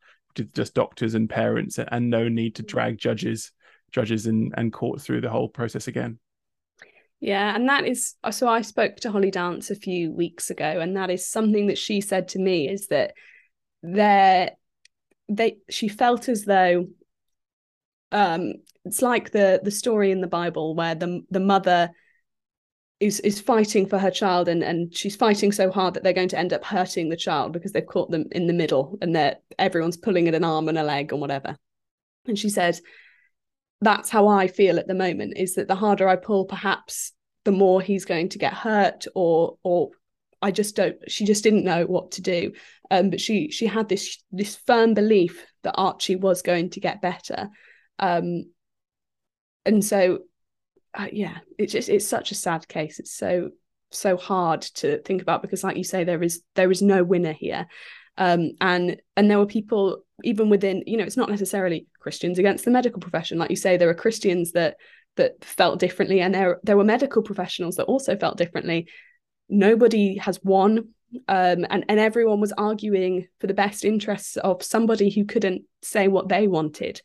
just 0.55 0.73
doctors 0.73 1.13
and 1.13 1.29
parents, 1.29 1.77
and 1.77 2.09
no 2.09 2.27
need 2.27 2.55
to 2.55 2.63
drag 2.63 2.97
judges 2.97 3.51
judges 3.91 4.25
and, 4.25 4.53
and 4.57 4.73
court 4.73 5.01
through 5.01 5.21
the 5.21 5.29
whole 5.29 5.49
process 5.49 5.87
again. 5.87 6.19
Yeah, 7.19 7.53
and 7.53 7.67
that 7.67 7.85
is 7.85 8.15
so 8.31 8.47
I 8.47 8.61
spoke 8.61 8.95
to 8.97 9.11
Holly 9.11 9.31
Dance 9.31 9.69
a 9.69 9.75
few 9.75 10.11
weeks 10.11 10.49
ago, 10.49 10.79
and 10.79 10.95
that 10.95 11.09
is 11.09 11.29
something 11.29 11.67
that 11.67 11.77
she 11.77 11.99
said 11.99 12.29
to 12.29 12.39
me 12.39 12.69
is 12.69 12.87
that 12.87 13.13
there 13.83 14.51
they 15.27 15.57
she 15.69 15.87
felt 15.87 16.27
as 16.27 16.43
though 16.45 16.87
um 18.11 18.53
it's 18.85 19.01
like 19.01 19.31
the 19.31 19.59
the 19.63 19.71
story 19.71 20.11
in 20.11 20.21
the 20.21 20.27
Bible 20.27 20.75
where 20.75 20.95
the 20.95 21.21
the 21.29 21.39
mother 21.39 21.91
is 22.99 23.19
is 23.21 23.39
fighting 23.39 23.85
for 23.85 23.97
her 23.97 24.11
child 24.11 24.47
and 24.47 24.63
and 24.63 24.95
she's 24.95 25.15
fighting 25.15 25.51
so 25.51 25.71
hard 25.71 25.93
that 25.93 26.03
they're 26.03 26.13
going 26.13 26.29
to 26.29 26.39
end 26.39 26.53
up 26.53 26.63
hurting 26.65 27.09
the 27.09 27.15
child 27.17 27.53
because 27.53 27.71
they've 27.71 27.85
caught 27.85 28.11
them 28.11 28.25
in 28.31 28.47
the 28.47 28.53
middle 28.53 28.97
and 29.01 29.15
that 29.15 29.43
everyone's 29.57 29.97
pulling 29.97 30.27
at 30.27 30.35
an 30.35 30.43
arm 30.43 30.67
and 30.67 30.77
a 30.77 30.83
leg 30.83 31.11
and 31.11 31.21
whatever. 31.21 31.57
And 32.25 32.37
she 32.37 32.49
said 32.49 32.79
that's 33.81 34.09
how 34.09 34.27
I 34.27 34.47
feel 34.47 34.77
at 34.77 34.87
the 34.87 34.93
moment 34.93 35.37
is 35.37 35.55
that 35.55 35.67
the 35.67 35.75
harder 35.75 36.07
I 36.07 36.15
pull, 36.15 36.45
perhaps 36.45 37.13
the 37.45 37.51
more 37.51 37.81
he's 37.81 38.05
going 38.05 38.29
to 38.29 38.37
get 38.37 38.53
hurt 38.53 39.05
or 39.15 39.57
or 39.63 39.91
I 40.41 40.51
just 40.51 40.75
don't. 40.75 40.97
She 41.07 41.25
just 41.25 41.43
didn't 41.43 41.63
know 41.63 41.85
what 41.85 42.11
to 42.11 42.21
do. 42.21 42.53
Um, 42.91 43.09
but 43.09 43.21
she 43.21 43.51
she 43.51 43.67
had 43.67 43.89
this 43.89 44.21
this 44.31 44.55
firm 44.55 44.93
belief 44.93 45.45
that 45.63 45.75
Archie 45.75 46.15
was 46.15 46.41
going 46.41 46.69
to 46.71 46.79
get 46.79 47.01
better. 47.01 47.49
Um, 47.99 48.45
and 49.65 49.83
so, 49.83 50.19
uh, 50.93 51.07
yeah, 51.11 51.39
it's 51.57 51.73
just 51.73 51.89
it's 51.89 52.07
such 52.07 52.31
a 52.31 52.35
sad 52.35 52.67
case. 52.67 52.99
It's 52.99 53.13
so 53.13 53.49
so 53.91 54.17
hard 54.17 54.61
to 54.61 54.99
think 54.99 55.21
about 55.21 55.41
because, 55.41 55.63
like 55.63 55.77
you 55.77 55.83
say, 55.83 56.03
there 56.03 56.23
is 56.23 56.41
there 56.55 56.71
is 56.71 56.81
no 56.81 57.03
winner 57.03 57.33
here. 57.33 57.67
Um, 58.17 58.51
and 58.59 59.01
and 59.15 59.29
there 59.29 59.37
were 59.37 59.45
people 59.45 60.03
even 60.23 60.49
within 60.49 60.83
you 60.85 60.97
know 60.97 61.05
it's 61.05 61.17
not 61.17 61.29
necessarily 61.29 61.87
Christians 61.99 62.39
against 62.39 62.65
the 62.65 62.71
medical 62.71 62.99
profession 62.99 63.37
like 63.37 63.49
you 63.49 63.55
say 63.55 63.77
there 63.77 63.89
are 63.89 63.95
Christians 63.95 64.51
that 64.53 64.77
that 65.17 65.43
felt 65.43 65.79
differently 65.79 66.21
and 66.21 66.33
there 66.33 66.59
there 66.63 66.77
were 66.77 66.83
medical 66.83 67.21
professionals 67.21 67.75
that 67.75 67.85
also 67.85 68.15
felt 68.15 68.37
differently 68.37 68.87
nobody 69.49 70.17
has 70.17 70.39
won 70.43 70.89
um, 71.27 71.65
and 71.69 71.85
and 71.87 71.99
everyone 71.99 72.39
was 72.39 72.53
arguing 72.53 73.27
for 73.39 73.47
the 73.47 73.53
best 73.53 73.83
interests 73.83 74.37
of 74.37 74.63
somebody 74.63 75.09
who 75.09 75.25
couldn't 75.25 75.63
say 75.81 76.07
what 76.07 76.29
they 76.29 76.47
wanted. 76.47 77.01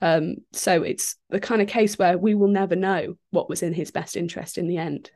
Um, 0.00 0.36
so 0.52 0.82
it's 0.82 1.16
the 1.30 1.40
kind 1.40 1.62
of 1.62 1.68
case 1.68 1.96
where 1.96 2.18
we 2.18 2.34
will 2.34 2.48
never 2.48 2.76
know 2.76 3.16
what 3.30 3.48
was 3.48 3.62
in 3.62 3.72
his 3.72 3.90
best 3.90 4.16
interest 4.16 4.58
in 4.58 4.66
the 4.66 4.76
end. 4.76 5.10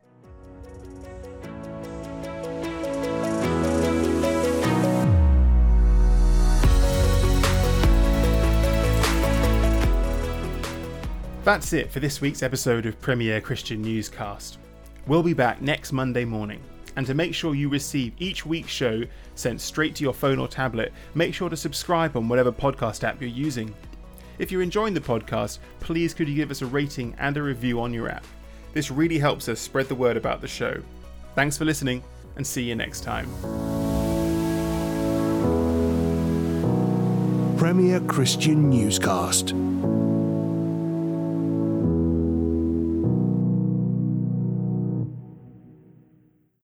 That's 11.48 11.72
it 11.72 11.90
for 11.90 11.98
this 11.98 12.20
week's 12.20 12.42
episode 12.42 12.84
of 12.84 13.00
Premier 13.00 13.40
Christian 13.40 13.80
Newscast. 13.80 14.58
We'll 15.06 15.22
be 15.22 15.32
back 15.32 15.62
next 15.62 15.92
Monday 15.92 16.26
morning. 16.26 16.60
And 16.96 17.06
to 17.06 17.14
make 17.14 17.32
sure 17.32 17.54
you 17.54 17.70
receive 17.70 18.12
each 18.18 18.44
week's 18.44 18.68
show 18.68 19.02
sent 19.34 19.62
straight 19.62 19.94
to 19.94 20.04
your 20.04 20.12
phone 20.12 20.38
or 20.38 20.46
tablet, 20.46 20.92
make 21.14 21.32
sure 21.32 21.48
to 21.48 21.56
subscribe 21.56 22.18
on 22.18 22.28
whatever 22.28 22.52
podcast 22.52 23.02
app 23.02 23.18
you're 23.22 23.30
using. 23.30 23.74
If 24.38 24.52
you're 24.52 24.60
enjoying 24.60 24.92
the 24.92 25.00
podcast, 25.00 25.60
please 25.80 26.12
could 26.12 26.28
you 26.28 26.34
give 26.34 26.50
us 26.50 26.60
a 26.60 26.66
rating 26.66 27.16
and 27.18 27.34
a 27.38 27.42
review 27.42 27.80
on 27.80 27.94
your 27.94 28.10
app? 28.10 28.26
This 28.74 28.90
really 28.90 29.18
helps 29.18 29.48
us 29.48 29.58
spread 29.58 29.88
the 29.88 29.94
word 29.94 30.18
about 30.18 30.42
the 30.42 30.48
show. 30.48 30.78
Thanks 31.34 31.56
for 31.56 31.64
listening, 31.64 32.04
and 32.36 32.46
see 32.46 32.64
you 32.64 32.74
next 32.74 33.04
time. 33.04 33.26
Premier 37.56 38.00
Christian 38.00 38.68
Newscast. 38.68 39.54